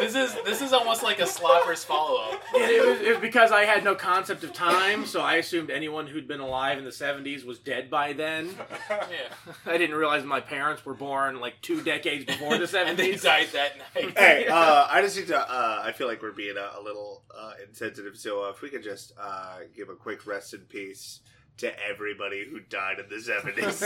[0.00, 2.42] This is this is almost like a slopper's follow up.
[2.54, 5.70] it, it was, it was because I had no concept of time, so I assumed
[5.70, 8.50] anyone who'd been alive in the '70s was dead by then.
[8.90, 9.52] Yeah.
[9.64, 12.86] I didn't realize my parents were born like two decades before the '70s.
[12.88, 13.22] And they '70s.
[13.22, 14.12] died that night.
[14.18, 15.38] hey, uh, I just need to.
[15.38, 18.70] Uh, I feel like we're being a, a little uh, insensitive, so uh, if we
[18.70, 21.20] could just uh, give a quick rest in peace
[21.58, 23.82] to everybody who died in the seventies.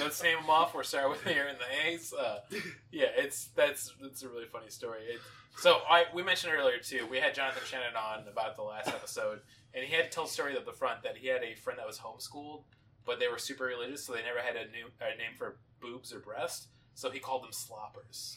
[0.00, 0.74] Let's name them off.
[0.74, 2.12] We're starting with here in the A's.
[2.12, 2.40] Uh,
[2.92, 5.00] yeah, it's that's it's a really funny story.
[5.08, 5.20] It,
[5.58, 7.06] so I we mentioned earlier too.
[7.10, 9.40] We had Jonathan Shannon on about the last episode,
[9.74, 11.78] and he had to tell a story at the front that he had a friend
[11.78, 12.62] that was homeschooled,
[13.04, 16.12] but they were super religious, so they never had a, new, a name for boobs
[16.12, 16.68] or breast.
[16.94, 18.36] So he called them sloppers.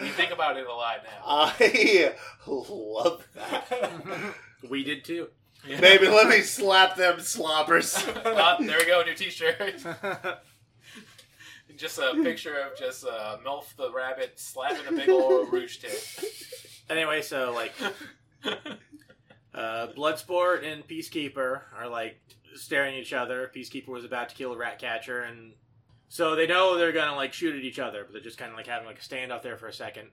[0.00, 1.24] we think about it a lot now.
[1.24, 2.14] I
[2.46, 4.34] love that.
[4.70, 5.28] we did too.
[5.66, 7.96] Baby, let me slap them sloppers.
[8.24, 9.82] Ah, there we go, new T-shirt.
[11.78, 15.98] just a picture of just uh, Milf the rabbit slapping a big old rouge tip.
[16.90, 17.72] Anyway, so like
[19.54, 22.20] uh, Bloodsport and Peacekeeper are like
[22.54, 23.50] staring at each other.
[23.54, 25.52] Peacekeeper was about to kill a rat catcher, and
[26.08, 28.56] so they know they're gonna like shoot at each other, but they're just kind of
[28.56, 30.08] like having like a standoff there for a second.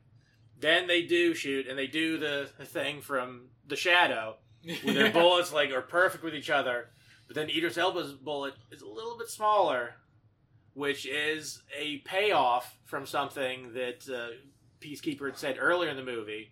[0.60, 4.38] Then they do shoot, and they do the, the thing from the shadow,
[4.84, 6.90] where their bullets like are perfect with each other.
[7.28, 9.96] But then Idris Elba's bullet is a little bit smaller,
[10.74, 14.36] which is a payoff from something that uh,
[14.82, 16.52] Peacekeeper had said earlier in the movie.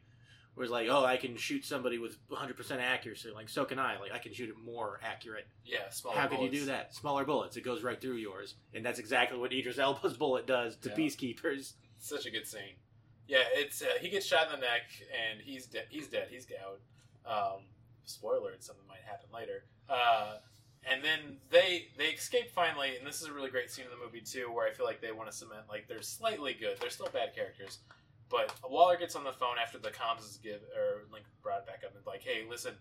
[0.56, 3.30] Was like, oh, I can shoot somebody with 100% accuracy.
[3.34, 3.98] Like, so can I.
[4.00, 5.48] Like, I can shoot it more accurate.
[5.66, 6.60] yeah, smaller How could you bullets.
[6.60, 6.94] do that?
[6.94, 7.58] Smaller bullets.
[7.58, 8.54] It goes right through yours.
[8.76, 10.96] And that's exactly what Idris Elba's bullet does to Yeah.
[10.96, 11.74] Peacekeepers.
[11.98, 12.76] Such a good scene.
[13.28, 15.86] Yeah, it's uh, he gets shot in the neck and he's dead.
[15.90, 16.28] He's dead.
[16.30, 16.84] He's gouged.
[17.26, 17.62] Um,
[18.06, 19.64] spoiler: and something might happen later.
[19.90, 20.38] Uh,
[20.86, 24.04] and then they they escape finally, and this is a really great scene in the
[24.04, 26.78] movie too, where I feel like they want to cement like they're slightly good.
[26.80, 27.80] They're still bad characters,
[28.30, 31.68] but Waller gets on the phone after the comms is give or Link brought it
[31.68, 32.74] back up and like, hey, listen,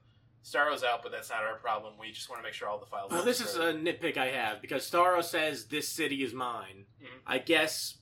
[0.45, 1.95] Starro's out, but that's not our problem.
[1.99, 3.13] We just want to make sure all the files.
[3.13, 6.87] Well, are this is a nitpick I have because Starro says this city is mine.
[7.01, 7.07] Mhm.
[7.27, 7.99] I guess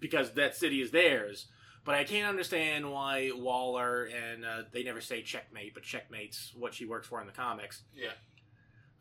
[0.00, 1.46] because that city is theirs.
[1.84, 6.72] But I can't understand why Waller and uh, they never say checkmate, but checkmate's what
[6.72, 7.82] she works for in the comics.
[7.94, 8.10] yeah.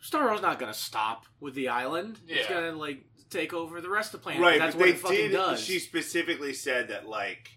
[0.02, 2.20] Starro's not going to stop with the island.
[2.28, 4.42] He's going to like take over the rest of the planet.
[4.42, 5.32] right, that's but what they it fucking did.
[5.32, 5.62] does.
[5.62, 7.52] She specifically said that like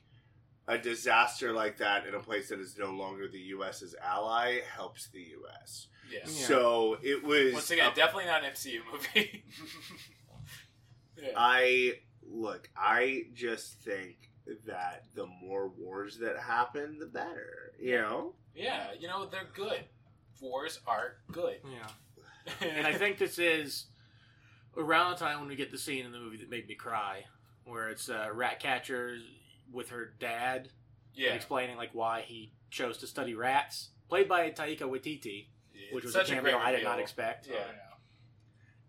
[0.69, 5.09] a disaster like that in a place that is no longer the U.S.'s ally helps
[5.09, 5.89] the U.S.
[6.09, 6.21] Yeah.
[6.25, 6.31] Yeah.
[6.47, 7.53] So it was.
[7.53, 9.43] Once again, a- definitely not an MCU movie.
[11.21, 11.31] yeah.
[11.37, 12.71] I look.
[12.77, 14.26] I just think
[14.67, 17.73] that the more wars that happen, the better.
[17.81, 18.35] You know?
[18.55, 19.85] Yeah, you know they're good.
[20.41, 21.59] Wars are good.
[21.65, 21.89] Yeah.
[22.61, 23.87] And I think this is
[24.77, 27.25] around the time when we get the scene in the movie that made me cry,
[27.65, 29.19] where it's uh, Ratcatcher
[29.73, 30.69] with her dad
[31.15, 35.47] yeah, explaining like why he chose to study rats, played by Taika Waititi,
[35.93, 37.03] which was a a cameo great I did not reveal.
[37.03, 37.49] expect.
[37.49, 37.57] Yeah.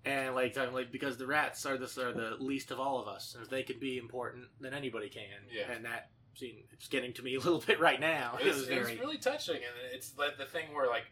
[0.05, 3.07] And like, talking, like because the rats are the are the least of all of
[3.07, 5.23] us, and if they can be important, then anybody can.
[5.51, 5.71] Yeah.
[5.71, 8.37] And that scene, it's getting to me a little bit right now.
[8.39, 8.97] It's, it was very.
[8.97, 11.05] really touching, and it's like the thing where like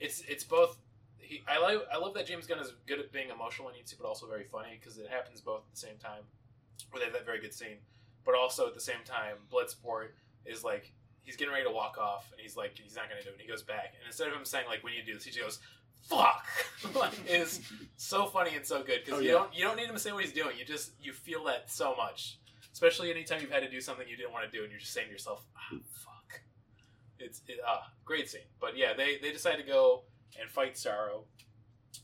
[0.00, 0.78] it's it's both.
[1.18, 3.80] He, I like I love that James Gunn is good at being emotional when he
[3.80, 6.22] needs to, but also very funny because it happens both at the same time.
[6.90, 7.78] Where they have that very good scene,
[8.24, 10.10] but also at the same time, Bloodsport
[10.46, 13.24] is like he's getting ready to walk off, and he's like he's not going to
[13.24, 13.32] do it.
[13.32, 15.24] And he goes back, and instead of him saying like we need to do this,
[15.24, 15.58] he just goes
[16.02, 16.44] fuck.
[16.94, 17.60] like, it's
[17.96, 19.34] so funny and so good because Oh, you yeah.
[19.34, 20.56] don't you don't need him to say what he's doing.
[20.58, 22.38] You just you feel that so much,
[22.72, 24.92] especially anytime you've had to do something you didn't want to do, and you're just
[24.92, 26.40] saying to yourself, ah, fuck.
[27.18, 30.04] It's it, ah great scene, but yeah, they they decide to go
[30.40, 31.24] and fight Starro,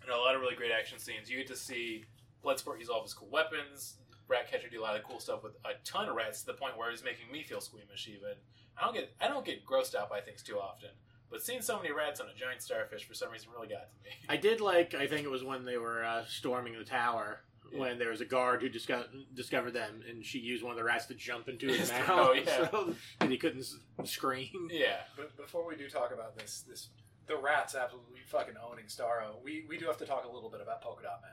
[0.03, 1.31] and a lot of really great action scenes.
[1.31, 2.05] You get to see
[2.45, 3.97] Bloodsport use all of his cool weapons.
[4.27, 6.77] Ratcatcher do a lot of cool stuff with a ton of rats to the point
[6.79, 8.09] where it's making me feel squeamish.
[8.09, 8.33] Even
[8.77, 10.89] I don't get I don't get grossed out by things too often,
[11.35, 14.05] but seeing so many rats on a giant starfish for some reason really got to
[14.05, 14.11] me.
[14.29, 14.95] I did like.
[14.95, 17.41] I think it was when they were uh, storming the tower.
[17.73, 17.81] Yeah.
[17.81, 20.85] When there was a guard who disco- discovered them, and she used one of the
[20.85, 22.45] rats to jump into his mouth, Oh, yeah.
[22.71, 24.69] so that he couldn't s- scream.
[24.71, 26.91] yeah, But before we do talk about this, this
[27.27, 29.43] the rats absolutely fucking owning Starro.
[29.43, 31.31] We we do have to talk a little bit about Polka Dot Man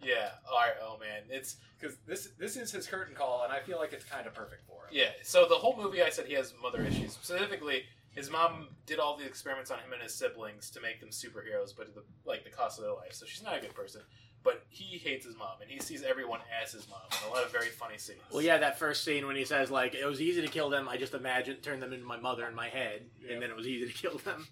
[0.00, 0.28] yeah.
[0.48, 0.74] All right.
[0.80, 4.04] Oh man, it's because this this is his curtain call, and I feel like it's
[4.04, 4.90] kind of perfect for him.
[4.92, 7.12] Yeah, so the whole movie, I said he has mother issues.
[7.14, 7.82] Specifically,
[8.18, 11.70] his mom did all the experiments on him and his siblings to make them superheroes,
[11.76, 13.12] but at the like the cost of their life.
[13.12, 14.02] So she's not a good person.
[14.44, 17.00] But he hates his mom, and he sees everyone as his mom.
[17.10, 18.20] And a lot of very funny scenes.
[18.32, 20.88] Well, yeah, that first scene when he says like it was easy to kill them.
[20.88, 23.32] I just imagined turned them into my mother in my head, Yeah.
[23.34, 24.46] and then it was easy to kill them.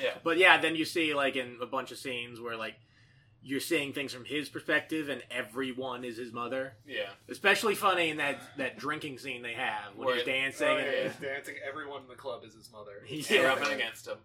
[0.00, 0.14] Yeah.
[0.24, 2.76] But yeah, then you see like in a bunch of scenes where like
[3.42, 6.74] you're seeing things from his perspective, and everyone is his mother.
[6.86, 10.68] Yeah, Especially funny in that that drinking scene they have when Where- he's dancing.
[10.68, 11.54] Oh, and, yeah, he's dancing.
[11.66, 13.04] Everyone in the club is his mother.
[13.08, 13.42] and Yeah.
[13.42, 14.18] rubbing against him.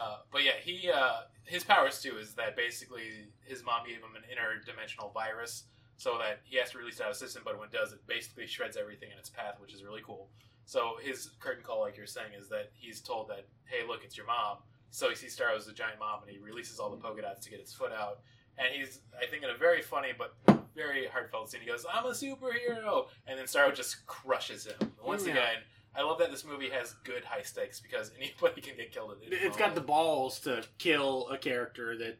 [0.00, 4.14] Uh, but yeah, he uh, his powers too is that basically his mom gave him
[4.16, 5.64] an interdimensional virus,
[5.96, 7.42] so that he has to release it out of his system.
[7.44, 10.28] But when it does, it basically shreds everything in its path, which is really cool.
[10.66, 14.16] So his curtain call, like you're saying, is that he's told that, hey, look, it's
[14.16, 14.58] your mom.
[14.90, 17.44] So he sees Starro as a giant mom, and he releases all the polka dots
[17.44, 18.20] to get its foot out.
[18.58, 20.34] And he's, I think, in a very funny but
[20.74, 24.92] very heartfelt scene, he goes, "I'm a superhero," and then Starro just crushes him.
[25.02, 25.32] Once Yeah.
[25.32, 25.56] again,
[25.94, 29.26] I love that this movie has good high stakes because anybody can get killed at
[29.26, 32.18] any It's got the balls to kill a character that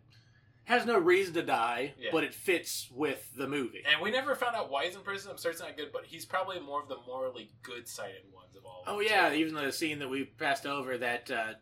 [0.64, 2.10] has no reason to die, Yeah.
[2.12, 3.82] but it fits with the movie.
[3.90, 5.30] And we never found out why he's in prison.
[5.32, 8.64] I'm sorry it's not good, but he's probably more of the morally good-sided ones of
[8.64, 8.82] all.
[8.86, 9.36] of Oh yeah, too.
[9.36, 11.54] even the scene that we passed over that uh,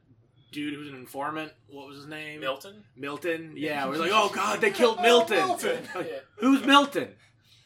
[0.51, 1.53] dude who's an informant.
[1.69, 2.41] What was his name?
[2.41, 2.85] Milton.
[2.97, 3.53] Milton.
[3.57, 5.39] Yeah, we're like, oh god, they killed oh, Milton.
[5.39, 5.79] Milton!
[5.97, 6.19] Yeah.
[6.37, 7.09] Who's Milton?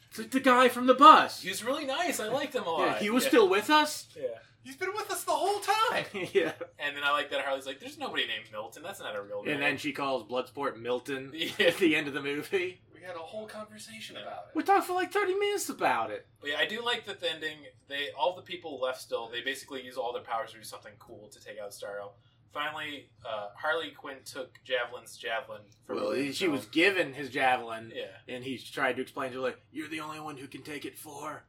[0.09, 1.41] It's like the guy from the bus.
[1.41, 2.19] He was really nice.
[2.19, 2.87] I liked him a lot.
[2.87, 3.29] Yeah, he was Yeah.
[3.29, 4.07] still with us.
[4.15, 4.27] Yeah.
[4.63, 6.05] He's been with us the whole time.
[6.33, 6.53] yeah.
[6.79, 8.81] And then I like that Harley's like, "There's nobody named Milton.
[8.81, 12.13] That's not a real name." And then she calls Bloodsport Milton at the end of
[12.15, 12.81] the movie.
[12.91, 14.55] We had a whole conversation about it.
[14.55, 16.25] We talked for like 30 minutes about it.
[16.41, 17.57] But yeah, I do like that the ending.
[17.87, 19.29] They all the people left still.
[19.29, 22.13] They basically use all their powers to do something cool to take out Starro.
[22.55, 25.61] Finally, uh, Harley Quinn took Javelin's javelin.
[25.85, 28.15] From Well, he- she was given his javelin, Yeah.
[28.29, 30.85] and he tried to explain to her, like, you're the only one who can take
[30.85, 31.43] it for.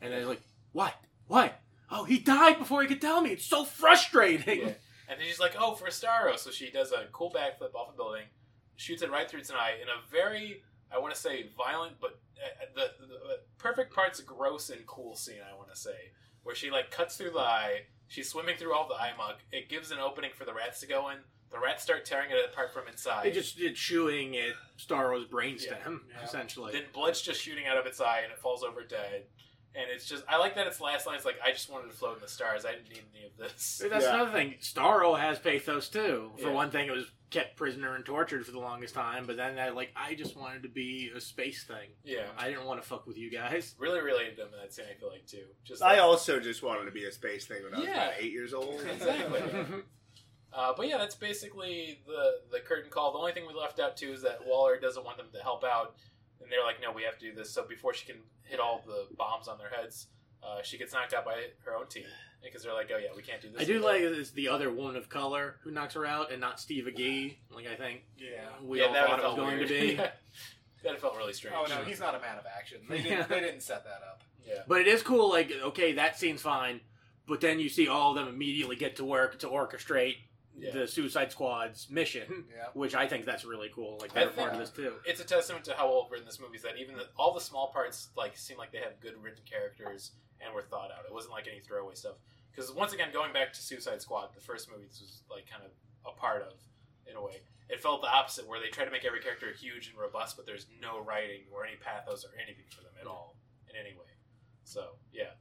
[0.00, 0.42] And then he's like,
[0.72, 0.94] what?
[1.28, 1.60] What?
[1.88, 3.30] Oh, he died before he could tell me.
[3.30, 4.62] It's so frustrating.
[4.62, 4.74] Yeah.
[5.08, 7.96] And then she's like, "Oh, for Starro." So she does a cool backflip off a
[7.96, 8.24] building,
[8.76, 10.62] shoots it right through its eye in a very,
[10.92, 15.14] I want to say, violent, but uh, the, the, the perfect part's gross and cool
[15.16, 15.40] scene.
[15.50, 16.10] I want to say
[16.42, 17.82] where she like cuts through the eye.
[18.08, 19.38] She's swimming through all the eye muck.
[19.52, 21.18] It gives an opening for the rats to go in.
[21.50, 23.24] The rats start tearing it apart from inside.
[23.24, 26.24] They just did chewing at Starro's brainstem, Yeah.
[26.24, 26.72] essentially.
[26.72, 29.24] then blood's just shooting out of its eye and it falls over dead.
[29.74, 31.96] And it's just, I like that its last line is like, I just wanted to
[31.96, 32.64] float in the stars.
[32.66, 33.80] I didn't need any of this.
[33.90, 34.14] That's Yeah.
[34.14, 34.54] another thing.
[34.60, 36.32] Starro has pathos too.
[36.38, 36.52] For Yeah.
[36.52, 39.24] one thing, it was kept prisoner and tortured for the longest time.
[39.26, 41.88] But then that, like, I just wanted to be a space thing.
[42.04, 42.26] Yeah.
[42.38, 43.74] I didn't want to fuck with you guys.
[43.78, 45.44] Really related to them in that scene, I feel like, too.
[45.64, 47.94] Just I also just wanted to be a space thing when I was Yeah.
[48.08, 48.80] about eight years old.
[48.90, 49.42] Exactly.
[50.50, 53.12] Uh, but yeah, that's basically the the curtain call.
[53.12, 55.62] The only thing we left out too is that Waller doesn't want them to help
[55.62, 55.94] out,
[56.40, 58.82] and they're like, "No, we have to do this." So before she can hit all
[58.86, 60.06] the bombs on their heads,
[60.42, 61.34] uh, she gets knocked out by
[61.66, 62.04] her own team
[62.42, 64.30] because they're like, "Oh yeah, we can't do this." I do either." like that it's
[64.30, 67.36] the other woman of color who knocks her out, and not Steve Agee.
[67.50, 68.48] Like I think Yeah.
[68.62, 69.68] we Yeah, all that thought it was felt going weird.
[69.68, 69.92] to be.
[69.94, 70.10] Yeah.
[70.84, 71.56] that felt really strange.
[71.58, 72.78] Oh no, he's not a man of action.
[72.88, 73.10] They didn't.
[73.18, 73.26] Yeah.
[73.26, 74.22] They didn't set that up.
[74.46, 74.62] yeah.
[74.68, 75.28] But it is cool.
[75.30, 76.80] Like, okay, that scene's fine,
[77.26, 80.16] but then you see all of them immediately get to work to orchestrate
[80.56, 80.70] Yeah.
[80.72, 82.66] the Suicide Squad's mission, Yeah.
[82.74, 83.98] which I think that's really cool.
[84.00, 84.94] Like I they're part of this too.
[85.04, 87.40] it's a testament to how well written this movie is that even the, all the
[87.40, 90.12] small parts like seem like they have good written characters
[90.44, 91.04] and were thought out.
[91.06, 92.16] It wasn't like any throwaway stuff.
[92.50, 95.62] Because once again, going back to Suicide Squad, the first movie this was like kind
[95.62, 95.70] of
[96.06, 96.54] a part of
[97.08, 97.40] in a way.
[97.68, 100.46] It felt the opposite, where they try to make every character huge and robust, but
[100.46, 103.36] there's no writing or any pathos or anything for them at all
[103.68, 104.08] in any way.
[104.64, 105.36] So yeah,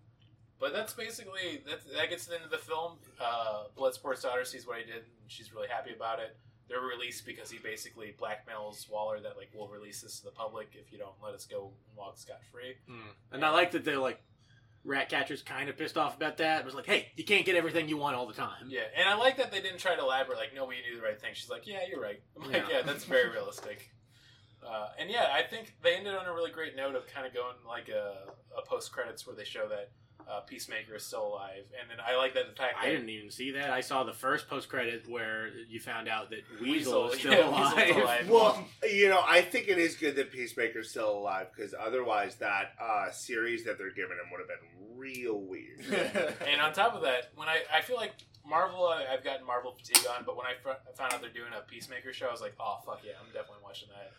[0.59, 1.79] but that's basically that.
[1.95, 2.93] That gets into the film.
[3.19, 6.35] Uh, Bloodsport's daughter sees what I did, and she's really happy about it.
[6.69, 10.69] They're released because he basically blackmails Waller that like we'll release this to the public
[10.73, 12.75] if you don't let us go and walk scot free.
[13.31, 14.21] And I like that they're like
[14.87, 16.61] Ratcatcher's kind of pissed off about that.
[16.61, 18.67] It was like, hey, you can't get everything you want all the time.
[18.69, 21.03] Yeah, and I like that they didn't try to elaborate like no, we knew the
[21.03, 21.31] right thing.
[21.33, 22.21] She's like, yeah, you're right.
[22.41, 22.77] I'm like, Yeah.
[22.77, 23.91] yeah, that's very realistic.
[24.65, 27.33] Uh, and yeah, I think they ended on a really great note of kind of
[27.33, 28.15] going like a,
[28.57, 29.91] a post credits where they show that
[30.29, 33.09] uh, Peacemaker is still alive, and then I like that the fact that I didn't
[33.09, 33.69] even see that.
[33.69, 37.33] I saw the first post credit where you found out that Weasel, Weasel, is still
[37.33, 37.75] yeah, alive.
[37.75, 38.29] Weasel's alive.
[38.29, 42.73] Well, you know, I think it is good that Peacemaker's still alive because otherwise, that
[42.81, 45.81] uh, series that they're giving him would have been real weird.
[46.47, 48.13] And on top of that, when I, I feel like
[48.47, 51.51] Marvel, I, I've gotten Marvel fatigue on, but when I fr- found out they're doing
[51.57, 54.11] a Peacemaker show, I was like, oh fuck yeah, I'm definitely watching that.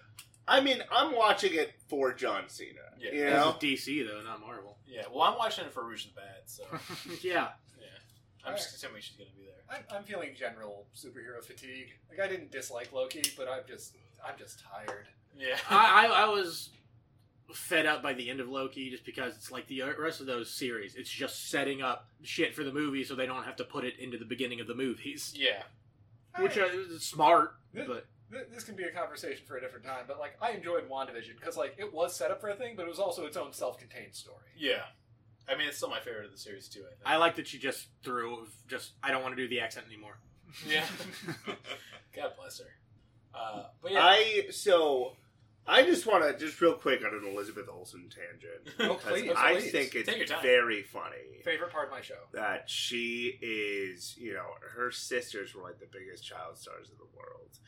[0.49, 2.80] I mean, I'm watching it for John Cena.
[2.99, 3.11] Yeah.
[3.12, 3.20] you
[3.61, 4.78] This is DC though, not Marvel.
[4.86, 6.62] Yeah, well, I'm watching it for Rouge the Bat, so
[7.22, 7.49] yeah.
[7.78, 7.86] yeah,
[8.44, 9.55] I'm just assuming she's gonna be there.
[9.70, 11.88] I'm, I'm feeling general superhero fatigue.
[12.09, 13.96] Like I didn't dislike Loki, but I'm just
[14.26, 15.07] I'm just tired.
[15.38, 16.70] Yeah, I, I, I was
[17.53, 20.51] fed up by the end of Loki just because it's like the rest of those
[20.51, 20.94] series.
[20.94, 23.99] It's just setting up shit for the movie so they don't have to put it
[23.99, 25.34] into the beginning of the movies.
[25.36, 25.62] yeah,
[26.38, 29.85] Which uh, is smart, Th- but th- This can be a conversation for a different
[29.85, 32.74] time, but like I enjoyed WandaVision because like it was set up for a thing,
[32.76, 34.51] but it was also its own self-contained story.
[34.57, 34.83] yeah.
[35.51, 36.81] I mean, it's still my favorite of the series too.
[36.81, 37.01] I think.
[37.07, 40.18] I like that she just threw just I don't want to do the accent anymore.
[40.68, 40.85] yeah.
[42.14, 42.66] God bless her.
[43.35, 45.12] Uh, but yeah, I so
[45.66, 48.74] I just want to just real quick on an Elizabeth Olsen tangent.
[48.91, 49.72] Oh, because please, I please.
[49.72, 50.43] think it's Take your time.
[50.43, 52.14] very funny Favorite part of my show.
[52.33, 57.16] that she is, you know, her sisters were like the biggest child stars in the
[57.16, 57.59] world,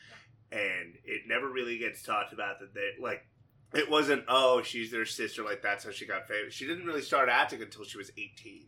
[0.51, 3.25] and it never really gets talked about that they like.
[3.73, 6.53] It wasn't oh she's their sister like that's how she got famous.
[6.53, 8.65] She didn't really start acting until she was eighteen,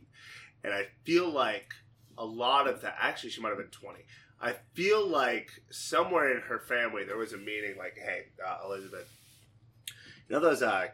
[0.63, 1.73] and I feel like
[2.17, 2.95] a lot of that.
[2.99, 4.05] Actually, she might have been twenty.
[4.41, 9.09] I feel like somewhere in her family there was a meeting like, hey, uh, Elizabeth,
[10.27, 10.87] you know those uh,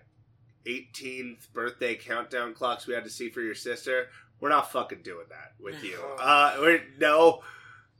[0.65, 4.07] 18th birthday countdown clocks we had to see for your sister?
[4.39, 5.97] We're not fucking doing that with you.
[6.19, 7.41] Uh, no.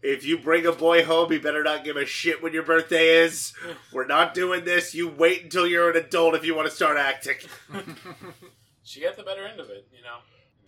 [0.01, 3.23] If you bring a boy home, you better not give a shit when your birthday
[3.23, 3.53] is.
[3.91, 4.95] We're not doing this.
[4.95, 7.35] You wait until you're an adult if you want to start acting.
[8.83, 10.19] she got the better end of it, you know.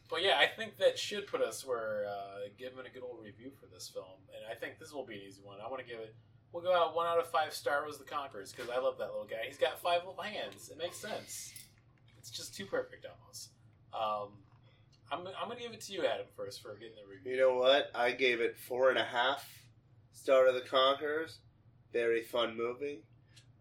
[0.10, 3.52] But yeah, I think that should put us where uh, giving a good old review
[3.58, 5.60] for this film, and I think this will be an easy one.
[5.66, 6.14] I want to give it.
[6.52, 9.26] We'll go out one out of five Star the Conquerors because I love that little
[9.26, 9.48] guy.
[9.48, 10.68] He's got five little hands.
[10.70, 11.54] It makes sense.
[12.18, 13.52] It's just too perfect almost.
[13.94, 14.34] Um,
[15.12, 17.34] I'm, I'm gonna give it to you, Adam, first for getting the review.
[17.34, 17.92] You know what?
[17.94, 19.48] I gave it four and a half.
[20.14, 21.40] Star of the Conquerors.
[21.92, 23.04] Very fun movie.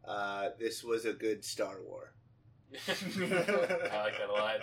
[0.04, 2.12] Uh, this was a good Star War.
[2.88, 4.60] I like that a lot.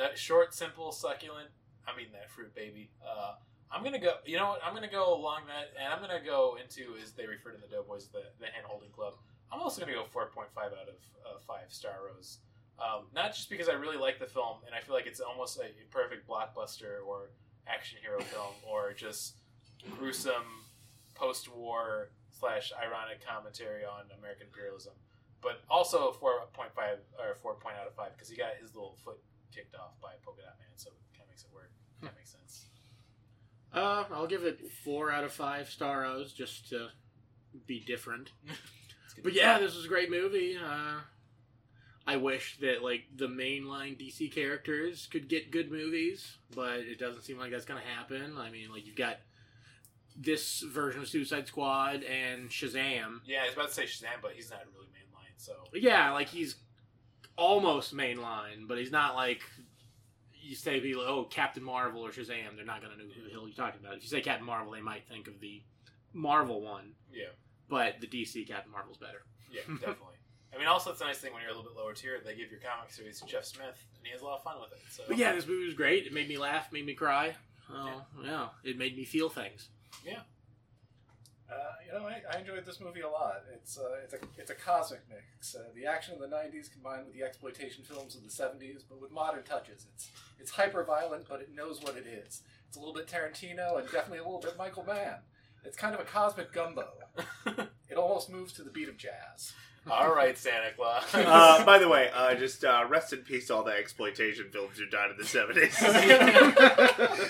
[0.00, 1.48] Uh, short, simple, succulent.
[1.86, 2.90] I mean that fruit baby.
[3.06, 3.34] Uh,
[3.70, 4.14] I'm gonna go.
[4.24, 4.60] You know what?
[4.64, 7.68] I'm gonna go along that, and I'm gonna go into as they refer to the
[7.68, 9.14] Doughboys, the the hand holding club.
[9.52, 12.38] I'm also gonna go 4.5 out of uh, five Star Rose.
[12.78, 15.58] Um, not just because I really like the film, and I feel like it's almost
[15.58, 17.30] a perfect blockbuster or
[17.66, 19.36] action hero film, or just
[19.96, 20.66] gruesome
[21.14, 24.92] post-war slash ironic commentary on American imperialism
[25.44, 28.74] but also four point five or four point out of five because he got his
[28.74, 29.20] little foot
[29.54, 31.70] kicked off by Polka Dot Man, so it kind of makes it work.
[32.02, 32.64] That makes sense.
[33.72, 36.88] Uh, I'll give it four out of five Star O's just to
[37.66, 38.32] be different.
[39.22, 40.56] But yeah, this was a great movie.
[40.56, 40.98] Uh,
[42.06, 47.22] I wish that like the mainline DC characters could get good movies, but it doesn't
[47.22, 48.36] seem like that's gonna happen.
[48.38, 49.18] I mean, like you've got
[50.16, 53.20] this version of Suicide Squad and Shazam.
[53.26, 56.28] yeah, I was about to say Shazam, but he's not really mainline, so Yeah, like
[56.28, 56.56] he's
[57.36, 59.42] almost mainline, but he's not like
[60.42, 62.54] you say be like, oh Captain Marvel or Shazam.
[62.56, 63.96] They're not gonna know who the hell you're talking about.
[63.96, 65.62] If you say Captain Marvel, they might think of the
[66.12, 67.32] Marvel one, yeah,
[67.68, 69.22] but the DC Captain Marvel's better.
[69.50, 70.13] yeah, definitely.
[70.54, 72.20] I mean, also it's a nice thing when you're a little bit lower tier.
[72.24, 74.56] They give your comic series to Jeff Smith, and he has a lot of fun
[74.60, 74.78] with it.
[74.90, 76.06] So But yeah, this movie was great.
[76.06, 77.34] It made me laugh, made me cry.
[77.72, 78.48] Oh, yeah.
[78.62, 79.68] It made me feel things.
[80.04, 80.20] Yeah,
[81.50, 81.54] Uh,
[81.86, 83.42] you know, I, I enjoyed this movie a lot.
[83.54, 87.06] It's uh, it's a it's a cosmic mix uh, the action of the '90s combined
[87.06, 89.86] with the exploitation films of the '70s, but with modern touches.
[89.94, 92.42] It's it's hyper violent, but it knows what it is.
[92.68, 95.18] It's a little bit Tarantino and definitely a little bit Michael Mann.
[95.64, 96.88] It's kind of a cosmic gumbo.
[97.88, 99.52] It almost moves to the beat of jazz.
[99.90, 101.04] All right, Santa Claus.
[101.14, 104.86] Uh, by the way, uh, just uh, rest in peace all the exploitation films who
[104.86, 105.76] died in the seventies.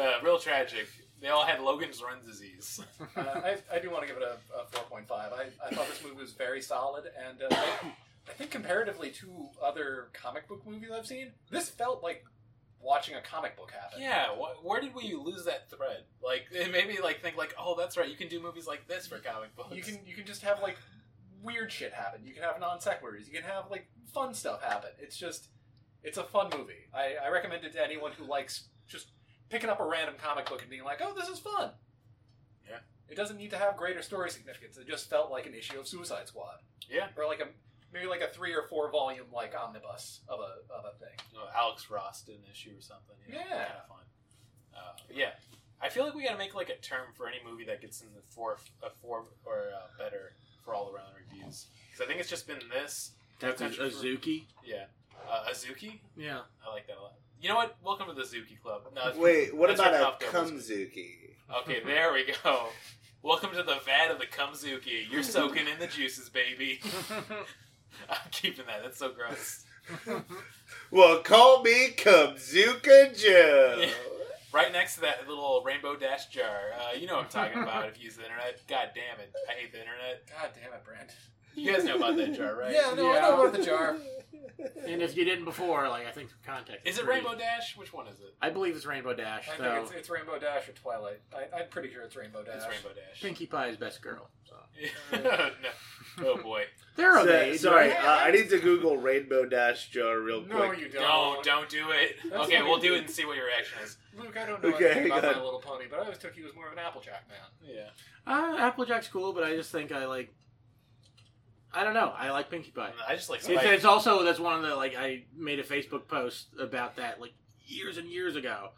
[0.00, 0.88] Uh, real tragic.
[1.20, 2.80] They all had Logan's Run disease.
[3.16, 5.04] Uh, I, I do want to give it a, a 4.5.
[5.10, 7.92] I, I thought this movie was very solid, and uh, I,
[8.28, 12.24] I think comparatively to other comic book movies I've seen, this felt like
[12.80, 14.00] watching a comic book happen.
[14.00, 16.04] Yeah, wh- where did we lose that thread?
[16.24, 18.08] Like, it made me like think like, oh, that's right.
[18.08, 19.76] You can do movies like this for comic books.
[19.76, 20.76] You can you can just have like
[21.42, 22.20] weird shit happen.
[22.24, 23.26] You can have non sequiturs.
[23.26, 24.90] You can have like fun stuff happen.
[25.00, 25.48] It's just
[26.02, 26.88] it's a fun movie.
[26.94, 29.08] I, I recommend it to anyone who likes just
[29.48, 31.70] picking up a random comic book and being like, oh, this is fun.
[32.68, 32.78] Yeah.
[33.08, 34.76] It doesn't need to have greater story significance.
[34.78, 36.56] It just felt like an issue of Suicide Squad.
[36.90, 37.06] Yeah.
[37.16, 37.46] Or like a
[37.92, 41.14] maybe like a three or four volume like omnibus of a of a thing.
[41.32, 43.16] You know, Alex Ross did an issue or something.
[43.26, 43.56] You know, Yeah.
[43.64, 43.98] kind of fun.
[44.74, 45.30] Uh, yeah,
[45.82, 48.00] I feel like we got to make like a term for any movie that gets
[48.00, 50.32] in the four, a four or uh, better
[50.64, 51.66] for all around reviews.
[51.90, 53.12] Because I think it's just been this.
[53.40, 54.44] That's a, Country for- Azuki.
[54.64, 54.84] Yeah,
[55.30, 55.98] uh, Azuki.
[56.16, 56.40] Yeah.
[56.66, 57.14] I like that a lot.
[57.40, 57.76] You know what?
[57.84, 58.82] Welcome to the Zuki Club.
[58.94, 61.10] No, Wait, what about written a off Kumzuki?
[61.62, 62.66] Okay, there we go.
[63.22, 65.10] Welcome to the vat of the Kumzuki.
[65.10, 66.80] You're soaking in the juices, baby.
[68.08, 68.82] I'm keeping that.
[68.82, 69.64] That's so gross.
[70.90, 73.76] Well, call me Kumzuka Joe.
[73.80, 73.86] Yeah.
[74.52, 76.72] Right next to that little rainbow dash jar.
[76.78, 78.60] Uh, you know what I'm talking about if you use the internet.
[78.68, 79.32] God damn it.
[79.48, 80.26] I hate the internet.
[80.28, 81.08] God damn it, Brand.
[81.54, 82.72] You guys know about that jar, right?
[82.72, 83.20] Yeah, no, I Yeah.
[83.22, 83.96] know about the jar.
[84.86, 86.86] And if you didn't before, like I think some context.
[86.86, 87.76] Is it pretty- Rainbow Dash?
[87.76, 88.34] Which one is it?
[88.40, 89.48] I believe it's Rainbow Dash.
[89.48, 91.20] I So think it's, it's Rainbow Dash or Twilight.
[91.34, 92.56] I, I'm pretty sure it's Rainbow Dash.
[92.56, 93.20] It's Rainbow Dash.
[93.20, 94.28] Pinkie Pie's best girl.
[94.44, 94.56] So
[95.12, 95.50] no.
[96.26, 96.64] Oh boy.
[96.96, 97.60] They're of age.
[97.60, 98.04] sorry, right?
[98.04, 100.72] uh, I need to Google Rainbow Dash Jar real No, quick.
[100.72, 101.02] No, you don't.
[101.02, 102.16] Don't, don't do it.
[102.30, 102.94] That's okay, we'll do do.
[102.94, 103.96] it and see what your reaction is.
[104.18, 105.36] Luke, I don't know Okay, anything about good.
[105.36, 107.74] My Little Pony, but I always took you as more of an Applejack man.
[107.74, 107.88] Yeah.
[108.26, 110.32] Uh, Applejack's cool, but I just think I like.
[111.74, 112.12] I don't know.
[112.14, 112.90] I like Pinkie Pie.
[113.08, 116.06] I just like It's, it's also that's one of the like I made a Facebook
[116.06, 117.32] post about that like
[117.66, 118.70] years and years ago,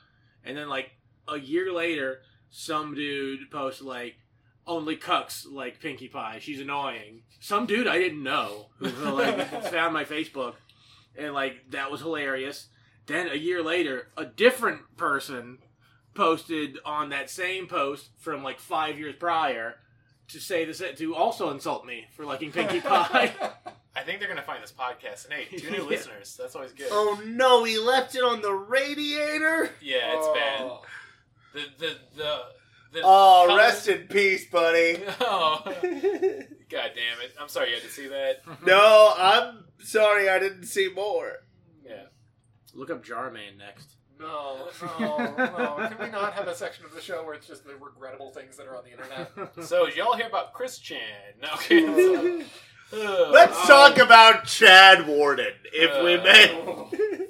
[0.45, 0.93] and then like
[1.27, 4.15] a year later, some dude posted like
[4.67, 6.39] only cucks like Pinkie Pie.
[6.41, 7.23] She's annoying.
[7.41, 10.55] Some dude I didn't know who like found my Facebook,
[11.17, 12.69] and like that was hilarious.
[13.07, 15.59] Then a year later, a different person
[16.15, 19.75] posted on that same post from like five years prior
[20.29, 23.33] to say this to also insult me for liking Pinkie Pie.
[23.97, 25.27] I think they're gonna find this podcast.
[25.27, 25.89] And hey, two new Yeah.
[25.89, 26.37] listeners.
[26.41, 26.89] That's always good.
[26.91, 29.71] Oh no, he left it on the radiator.
[29.83, 30.61] Yeah, it's bad.
[30.63, 30.83] Oh.
[31.53, 32.41] The the the.
[32.95, 35.03] The Oh, color- rest in peace, buddy.
[35.21, 37.35] Oh, god damn it!
[37.41, 38.41] I'm sorry you had to see that.
[38.67, 41.33] no, I'm sorry I didn't see more.
[41.87, 42.05] Yeah.
[42.73, 43.97] Look up Jarman next.
[44.19, 44.69] No,
[45.01, 45.89] no, no.
[45.89, 48.57] Can we not have a section of the show where it's just the regrettable things
[48.57, 49.67] that are on the internet?
[49.67, 51.01] So did y'all hear about Chris Chan?
[51.43, 52.45] No, okay.
[52.93, 57.27] Uh, Let's oh, talk about Chad Warden, if we Uh, may.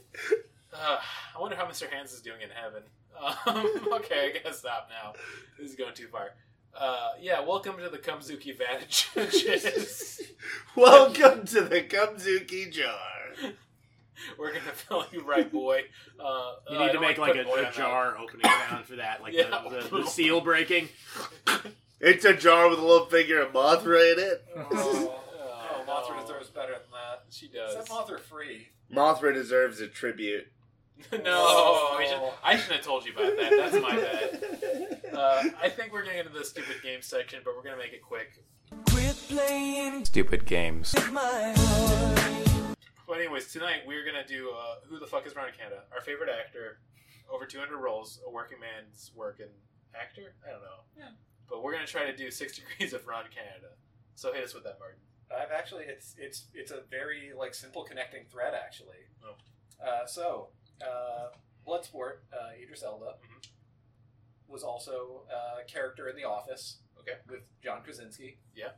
[0.74, 0.98] uh,
[1.36, 1.90] I wonder how Mr.
[1.90, 2.82] Hands is doing in heaven.
[3.20, 5.12] Um, okay, I gotta stop now.
[5.58, 6.30] This is going too far.
[6.78, 10.20] Uh, yeah, welcome to the Kumzuki Vantages.
[10.76, 12.98] Welcome to the Kumzuki Jar.
[14.38, 15.82] We're gonna fill you right, boy.
[16.18, 18.84] Uh, You uh, need I to make like, putting a, a on jar opening sound
[18.86, 19.62] for that, like Yeah.
[19.68, 20.88] the, the, the seal breaking.
[22.00, 24.44] It's a jar with a little figure of Mothra in it.
[24.56, 27.24] Oh, oh, Mothra deserves better than that.
[27.30, 27.88] She Set does.
[27.88, 28.68] Mothra free.
[28.92, 30.48] Mothra deserves a tribute.
[31.12, 31.96] no, Oh.
[31.98, 33.50] we should, I shouldn't have told you about that.
[33.50, 35.00] That's my bad.
[35.14, 38.02] Uh, I think we're getting into the stupid game section, but we're gonna make it
[38.02, 38.42] quick.
[38.90, 40.92] Quit playing Stupid games.
[40.92, 42.76] with my heart.
[43.06, 45.82] But anyways, tonight we're gonna do uh, Who the Fuck is Ron Canada?
[45.94, 46.78] Our favorite actor,
[47.32, 49.50] over 200 roles, a working man's work and
[49.94, 50.34] actor.
[50.44, 50.82] I don't know.
[50.98, 51.10] Yeah.
[51.48, 53.74] But we're gonna try to do six degrees of Ron Canada.
[54.16, 54.98] So hit us with that, Martin.
[55.30, 59.06] I've actually, it's it's it's a very like simple connecting thread actually.
[59.24, 59.36] Oh.
[59.86, 60.48] Uh, so,
[60.82, 61.28] uh,
[61.66, 63.48] Bloodsport, uh, Idris Elba Mhm.
[64.48, 66.80] was also a character in The Office.
[67.00, 67.18] Okay.
[67.28, 68.38] With John Krasinski.
[68.54, 68.72] Yeah.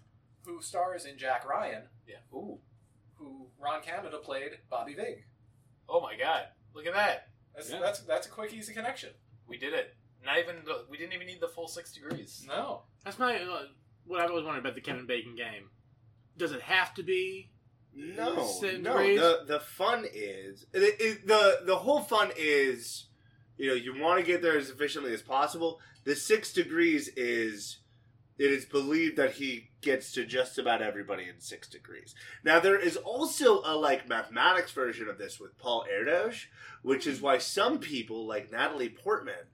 [0.45, 2.19] Who stars in Jack Ryan, Yeah.
[2.33, 2.61] Ooh.
[3.15, 5.25] who Ron Canada played Bobby Vig.
[5.89, 6.49] Oh my God!
[6.75, 7.29] Look at that.
[7.55, 7.81] That's Yeah.
[7.81, 9.15] that's that's a quick, easy connection.
[9.47, 9.97] We did it.
[10.23, 10.65] Not even.
[10.65, 12.45] The, we didn't even need the full six degrees.
[12.47, 12.83] No.
[13.05, 13.69] That's my uh,
[14.05, 15.71] what I've always wondered about the Kevin Bacon game.
[16.37, 17.53] Does it have to be?
[17.97, 18.35] No,
[18.83, 18.93] no.
[19.17, 23.07] The the fun is it, it, the the whole fun is,
[23.57, 25.81] you know, you want to get there as efficiently as possible.
[26.05, 27.79] The six degrees is
[28.39, 32.15] it is believed that he gets to just about everybody in six degrees.
[32.45, 36.45] Now there is also a like mathematics version of this with Paul Erdos,
[36.83, 39.47] which is why some people like Natalie Portman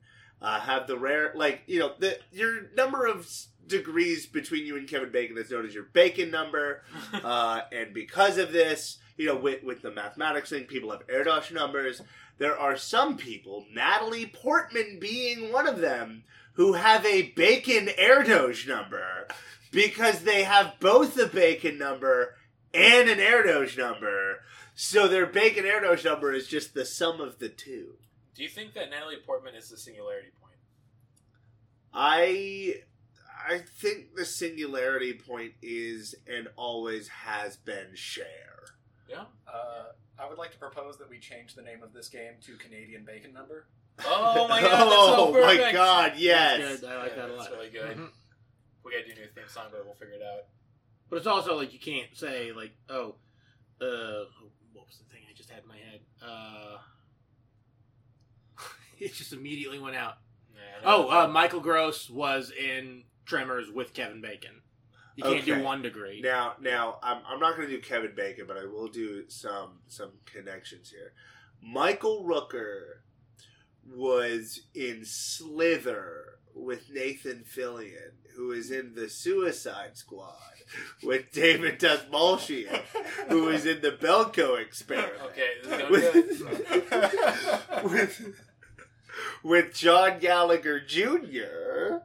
[0.43, 4.77] uh, have the rare like you know the your number of s- degrees between you
[4.77, 6.83] and Kevin Bacon is known as your Bacon number,
[7.13, 11.53] uh, and because of this, you know with with the mathematics thing, people have Erdos
[11.53, 12.03] numbers.
[12.39, 16.25] There are some people, Natalie Portman being one of them,
[16.55, 19.29] who have a Bacon Erdos number
[19.71, 22.35] because they have both a Bacon number
[22.75, 24.41] and an Erdos number.
[24.75, 27.95] So their Bacon Erdos number is just the sum of the two.
[28.35, 30.57] Do you think that Natalie Portman is the singularity point?
[31.93, 32.75] I
[33.49, 38.27] I think the singularity point is and always has been Cher.
[39.09, 39.25] Yeah.
[39.47, 42.57] Uh, I would like to propose that we change the name of this game to
[42.57, 43.67] Canadian Bacon Number.
[44.07, 46.61] Oh my god, that's so oh my god, yes.
[46.61, 46.91] That's good.
[46.91, 47.53] I like that a That's lot.
[47.53, 47.97] really good.
[47.97, 48.09] Mhm.
[48.85, 50.45] We gotta do a new theme song, but we'll figure it out.
[51.11, 53.17] But it's also like you can't say like, oh,
[53.81, 54.25] uh,
[54.73, 56.01] what was the thing I just had in my head?
[56.23, 56.79] Uh,
[59.07, 60.19] it just immediately went out.
[60.55, 64.63] Yeah, Oh, uh, Michael Gross was in Tremors with Kevin Bacon.
[65.17, 66.23] You can't do one degree.
[66.23, 69.81] Now, now I'm, I'm not going to do Kevin Bacon, but I will do some
[69.87, 71.13] some connections here.
[71.61, 73.01] Michael Rooker
[73.87, 80.35] was in Slither with Nathan Fillion, who is in the Suicide Squad
[81.03, 82.81] with David Dastmalchian,
[83.29, 85.21] who is in the Belko Experiment.
[85.27, 87.85] Okay, this is going good.
[87.85, 88.52] with,
[89.43, 91.99] with, with John Gallagher Jr.,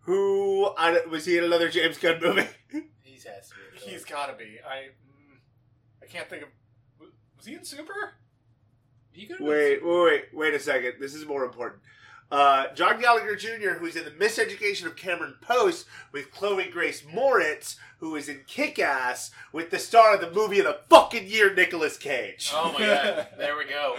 [0.00, 2.46] who I, don't- was he in another James Gunn movie?
[3.02, 3.54] He's has to
[3.84, 3.90] be.
[3.90, 4.58] He's got to be.
[4.66, 5.38] I mm,
[6.02, 6.48] I can't think of.
[7.36, 7.92] Was he in Super?
[9.12, 10.94] He could Wait, wait, wait, wait a second.
[11.00, 11.82] This is more important.
[12.30, 17.76] Uh, John Gallagher Jr., who's in the Miseducation of Cameron Post with Chloe Grace Moretz,
[17.98, 21.52] who is in Kick Ass with the star of the movie of the fucking year,
[21.54, 22.50] Nicolas Cage.
[22.54, 23.96] Oh my god, there we go.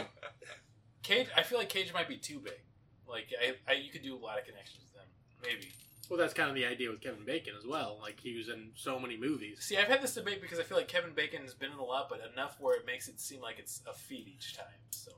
[1.04, 2.60] Cage, I feel like Cage might be too big.
[3.08, 5.08] Like, I, I you could do a lot of connections with them.
[5.44, 5.72] Maybe.
[6.10, 7.98] Well, that's kind of the idea with Kevin Bacon as well.
[8.02, 9.60] Like he was in so many movies.
[9.62, 12.08] See, I've had this debate because I feel like Kevin Bacon's been in a lot,
[12.10, 14.66] but enough where it makes it seem like it's a feat each time.
[14.92, 15.12] So,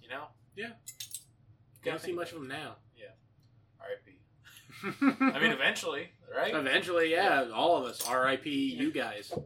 [0.00, 0.24] you know?
[0.56, 0.70] Yeah.
[1.84, 2.76] Gotta Don't see much of him now.
[2.96, 3.12] Yeah.
[3.80, 4.18] R.I.P.
[5.36, 6.54] I mean, eventually, right?
[6.54, 8.06] Eventually, yeah, all of us.
[8.08, 8.50] R.I.P.
[8.50, 9.32] You guys.
[9.32, 9.40] Uh,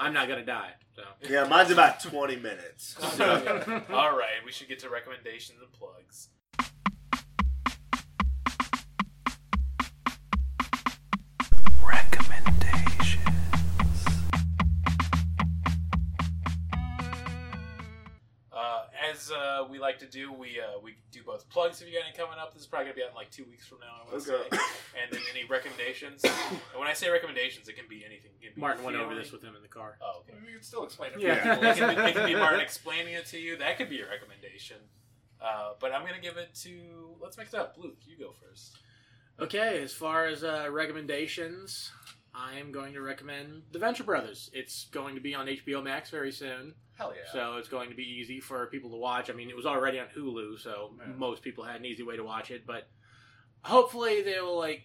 [0.00, 0.72] I'm not gonna die.
[0.98, 1.30] So.
[1.30, 2.96] Yeah, mine's about 20 minutes.
[3.20, 6.28] All right, we should get to recommendations and plugs.
[19.28, 21.80] As uh, we like to do, we uh, we do both plugs.
[21.80, 23.44] If you got any coming up, this is probably gonna be out in like two
[23.44, 24.02] weeks from now.
[24.06, 24.48] I want to Okay.
[24.56, 24.62] say,
[25.02, 26.24] and then any recommendations.
[26.24, 28.30] and when I say recommendations, it can be anything.
[28.40, 29.98] It can be Martin went over this with him in the car.
[30.02, 30.34] Oh, okay.
[30.44, 31.20] We can still explain it.
[31.20, 31.34] Yeah.
[31.34, 31.68] for people.
[31.70, 33.56] it, can be, it can be Martin explaining it to you.
[33.56, 34.78] That could be a recommendation.
[35.40, 37.16] Uh, but I'm gonna give it to.
[37.20, 37.76] Let's mix it up.
[37.78, 38.78] Luke, you go first.
[39.40, 41.92] Okay, as far as uh, recommendations,
[42.34, 44.50] I am going to recommend The Venture Brothers.
[44.52, 47.32] It's going to be on HBO Max very soon, Hell yeah.
[47.32, 49.30] so it's going to be easy for people to watch.
[49.30, 51.12] I mean, it was already on Hulu, so Yeah.
[51.16, 52.66] most people had an easy way to watch it.
[52.66, 52.88] But
[53.62, 54.82] hopefully, they will like.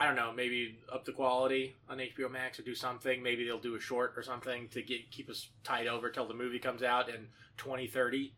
[0.00, 3.20] I don't know, maybe up the quality on HBO Max or do something.
[3.20, 6.34] Maybe they'll do a short or something to get keep us tied over till the
[6.34, 8.32] movie comes out in 2030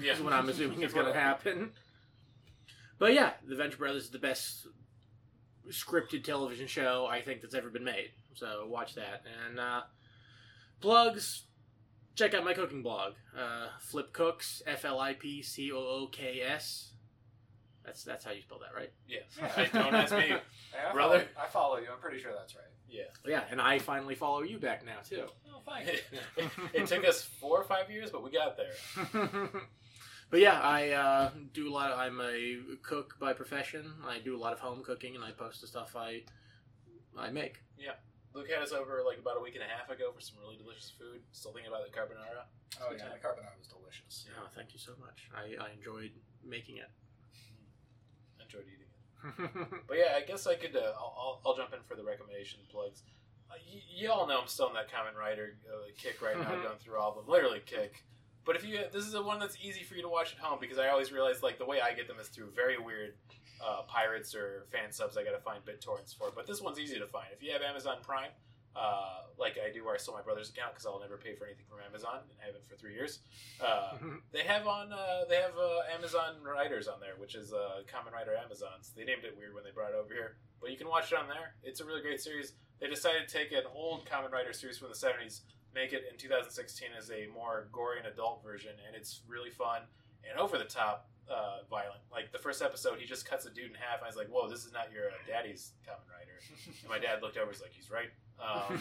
[0.00, 0.14] Yeah.
[0.14, 1.72] is what I'm assuming is going to happen.
[2.98, 4.66] But yeah, The Venture Brothers is the best
[5.70, 8.10] scripted television show I think that's ever been made.
[8.34, 9.24] So watch that.
[9.46, 9.82] And uh,
[10.80, 11.44] plugs,
[12.14, 16.08] check out my cooking blog, uh, Flip Cooks, F L I P C O O
[16.10, 16.90] K S.
[17.84, 18.92] That's that's how you spell that, right?
[19.08, 19.20] Yeah.
[19.56, 20.34] I don't ask me.
[20.74, 21.18] Hey, I Brother.
[21.20, 21.86] Follow, I follow you.
[21.92, 22.64] I'm pretty sure that's right.
[22.88, 23.02] Yeah.
[23.24, 25.26] Yeah, and I finally follow you back now too.
[25.48, 26.18] Oh, thank you.
[26.36, 29.50] it, it took us four or five years, but we got there.
[30.30, 31.92] but yeah, I uh, do a lot.
[31.92, 33.92] Of, I'm a cook by profession.
[34.04, 36.22] I do a lot of home cooking, and I post the stuff I
[37.16, 37.60] I make.
[38.34, 40.56] Luke had us over like about a week and a half ago for some really
[40.58, 41.22] delicious food.
[41.32, 42.50] Still thinking about the carbonara.
[42.82, 44.26] Oh yeah, the carbonara was delicious.
[44.36, 45.30] Oh, thank you so much.
[45.30, 46.10] I, I enjoyed
[46.42, 46.90] making it.
[48.42, 48.90] Enjoyed eating it.
[49.88, 50.74] But yeah, I guess I could.
[50.76, 53.02] Uh, I'll, I'll, I'll jump in for the recommendation plugs.
[53.50, 56.50] Uh, y- you all know I'm still in that Kamen Rider uh, kick right now,
[56.62, 57.32] going through all of them.
[57.32, 58.04] Literally kick.
[58.44, 60.58] But if you, this is the one that's easy for you to watch at home
[60.60, 63.14] because I always realize like the way I get them is through very weird
[63.64, 65.16] uh, pirates or fan subs.
[65.16, 66.30] I got to find BitTorrents for.
[66.34, 68.30] But this one's easy to find if you have Amazon Prime.
[68.76, 71.46] Uh, like I do, where I stole my brother's account because I'll never pay for
[71.46, 73.20] anything from Amazon and I haven't for three years.
[73.62, 73.94] Uh,
[74.32, 78.12] they have on uh, they have uh, Amazon Riders on there, which is uh, Kamen
[78.12, 78.90] Rider Amazons.
[78.96, 81.18] They named it weird when they brought it over here, but you can watch it
[81.18, 81.54] on there.
[81.62, 82.54] It's a really great series.
[82.80, 85.42] They decided to take an old Kamen Rider series from the 70s,
[85.74, 89.82] make it in 2016 as a more gory and adult version, and it's really fun
[90.28, 92.00] and over the top uh, violent.
[92.10, 94.28] Like the first episode, he just cuts a dude in half, and I was like,
[94.28, 96.38] "Whoa, this is not your uh, daddy's Kamen Rider."
[96.80, 98.10] and my dad looked over, he's like, "He's right."
[98.40, 98.78] Um,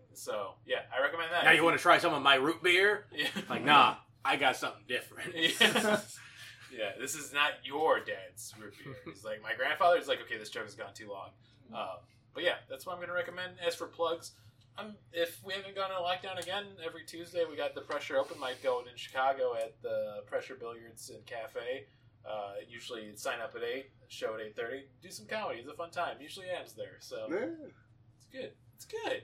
[0.12, 1.44] so yeah, I recommend that.
[1.44, 3.06] Now you want to try some of my root beer?
[3.12, 3.28] Yeah.
[3.48, 5.34] Like, nah, I got something different.
[5.34, 6.00] Yeah.
[6.76, 8.94] yeah, this is not your dad's root beer.
[9.06, 11.30] He's like, my grandfather's like, okay, this joke has gone too long.
[11.74, 11.98] Um,
[12.34, 13.54] but yeah, that's what I'm going to recommend.
[13.66, 14.32] As for plugs,
[14.78, 18.38] um, if we haven't gone on lockdown again, every Tuesday we got the Pressure Open
[18.40, 21.86] mic going in Chicago at the Pressure Billiards and Cafe.
[22.28, 24.82] Uh, usually sign up at 8, show at 8.30.
[25.02, 25.60] Do some comedy.
[25.60, 26.16] It's a fun time.
[26.20, 26.96] Usually ends there.
[27.00, 27.68] So Yeah.
[28.16, 28.52] it's good.
[28.74, 29.22] It's good.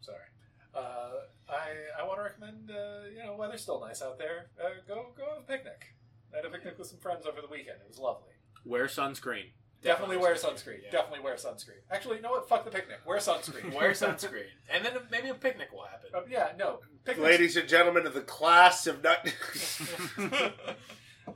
[0.00, 0.18] Sorry.
[0.74, 2.70] Uh, I I want to recommend.
[2.70, 4.46] Uh, you know, weather's still nice out there.
[4.62, 5.94] Uh, go go have a picnic.
[6.32, 7.78] I had a picnic with some friends over the weekend.
[7.82, 8.32] It was lovely.
[8.64, 9.50] Wear sunscreen.
[9.82, 10.82] Definitely, wear sunscreen.
[10.84, 10.90] Yeah.
[10.90, 11.80] Definitely wear sunscreen.
[11.90, 12.48] Actually, you know what?
[12.48, 12.98] Fuck the picnic.
[13.06, 13.72] Wear sunscreen.
[13.74, 14.46] Wear sunscreen.
[14.68, 16.10] and then maybe a picnic will happen.
[16.14, 16.80] Uh, yeah, no.
[17.04, 19.18] Picnics, Ladies and gentlemen of the class of not.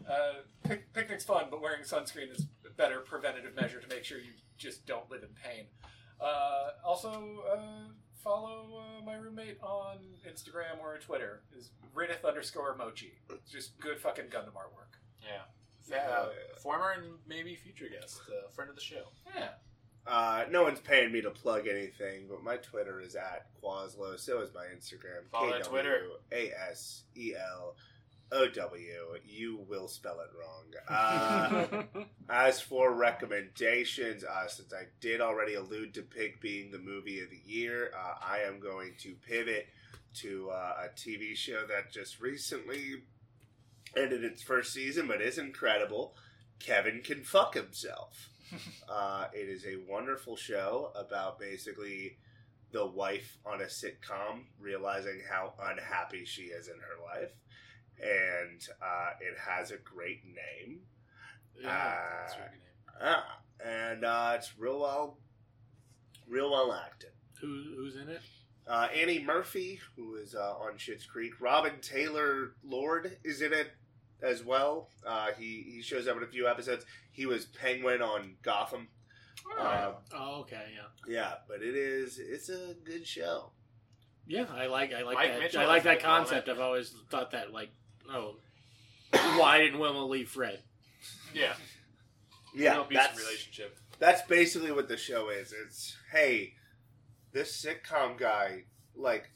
[0.09, 0.33] uh,
[0.65, 4.33] pic- picnic's fun, but wearing sunscreen is a better preventative measure to make sure you
[4.59, 5.67] just don't live in pain.
[6.21, 7.89] Uh, also, uh,
[8.23, 13.13] follow uh, my roommate on Instagram or Twitter is Ridith underscore Mochi.
[13.31, 14.99] It's just good fucking Gundam artwork.
[15.23, 15.43] Yeah.
[15.93, 16.29] Uh,
[16.59, 19.05] former and maybe future guest, uh, friend of the show.
[19.35, 19.49] Yeah.
[20.07, 24.19] Uh, no one's paying me to plug anything, but my Twitter is at Quaslow.
[24.19, 25.29] So is my Instagram.
[25.31, 26.05] Follow that Twitter.
[26.33, 27.77] A S E L
[28.33, 28.93] O W.
[29.27, 30.57] You will spell it wrong.
[30.89, 31.83] Uh,
[32.29, 37.31] as for recommendations, uh, since I did already allude to Pig being the movie of
[37.31, 39.69] the year, uh, I am going to pivot
[40.15, 43.03] to uh, a TV show that just recently
[43.97, 46.15] ended its first season, but is incredible.
[46.59, 48.31] Kevin can fuck himself.
[48.89, 52.17] uh, it is a wonderful show about basically
[52.73, 57.33] the wife on a sitcom realizing how unhappy she is in her life,
[58.01, 60.81] and uh, it has a great name.
[61.63, 63.15] that's a really good name.
[63.17, 65.19] Ah, and uh, it's real well,
[66.29, 67.11] real well acted.
[67.41, 68.21] Who, who's in it?
[68.69, 71.41] Uh, Annie Murphy, who is uh, on Schitt's Creek.
[71.41, 73.73] Robin Taylor Lord is in it
[74.23, 74.89] as well.
[75.07, 76.85] Uh, he he shows up in a few episodes.
[77.13, 78.89] He was Penguin on Gotham.
[79.59, 81.13] Uh, Oh, okay, yeah.
[81.13, 83.53] yeah, but it is it's a good show.
[84.27, 85.41] Yeah, I like I like Mike that.
[85.41, 86.49] Mitchell I like that concept.
[86.49, 86.53] it.
[86.53, 87.71] I've always thought that like,
[88.13, 88.37] oh,
[89.13, 90.63] why didn't Wilma leave Fred?
[91.35, 91.55] Yeah.
[92.55, 93.79] Yeah, no that's relationship.
[94.01, 95.53] that's basically what the show is.
[95.67, 96.55] It's hey,
[97.33, 98.65] this sitcom guy,
[98.97, 99.31] like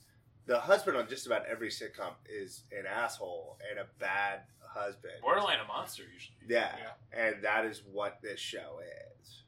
[0.47, 4.41] the husband on just about every sitcom is an asshole and a bad
[4.74, 5.14] husband.
[5.22, 6.36] Borderline a monster usually.
[6.48, 6.74] Yeah,
[7.12, 8.80] and that is what this show
[9.20, 9.42] is.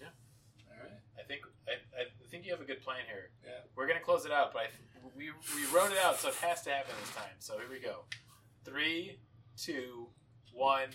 [0.00, 0.06] Yeah.
[0.70, 0.98] All right.
[1.18, 3.30] I think I, I think you have a good plan here.
[3.44, 3.50] Yeah.
[3.76, 4.66] We're gonna close it out, but I,
[5.16, 7.34] we we wrote it out, so it has to happen this time.
[7.38, 8.04] So here we go.
[8.64, 9.18] Three,
[9.56, 10.08] two,
[10.52, 10.88] one.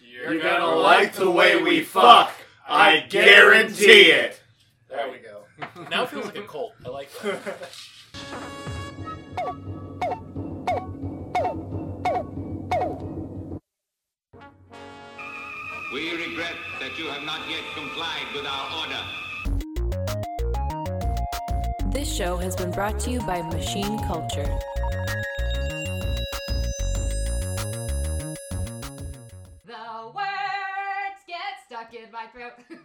[0.00, 2.32] You're, You're gonna like the way we fuck.
[2.68, 4.40] I guarantee it.
[4.88, 5.42] There we go.
[5.90, 6.72] Now it feels like a cult.
[6.84, 7.70] I like that.
[15.96, 19.00] We regret that you have not yet complied with our order.
[21.90, 24.44] This show has been brought to you by Machine Culture.
[29.64, 32.52] The words get stuck in my throat.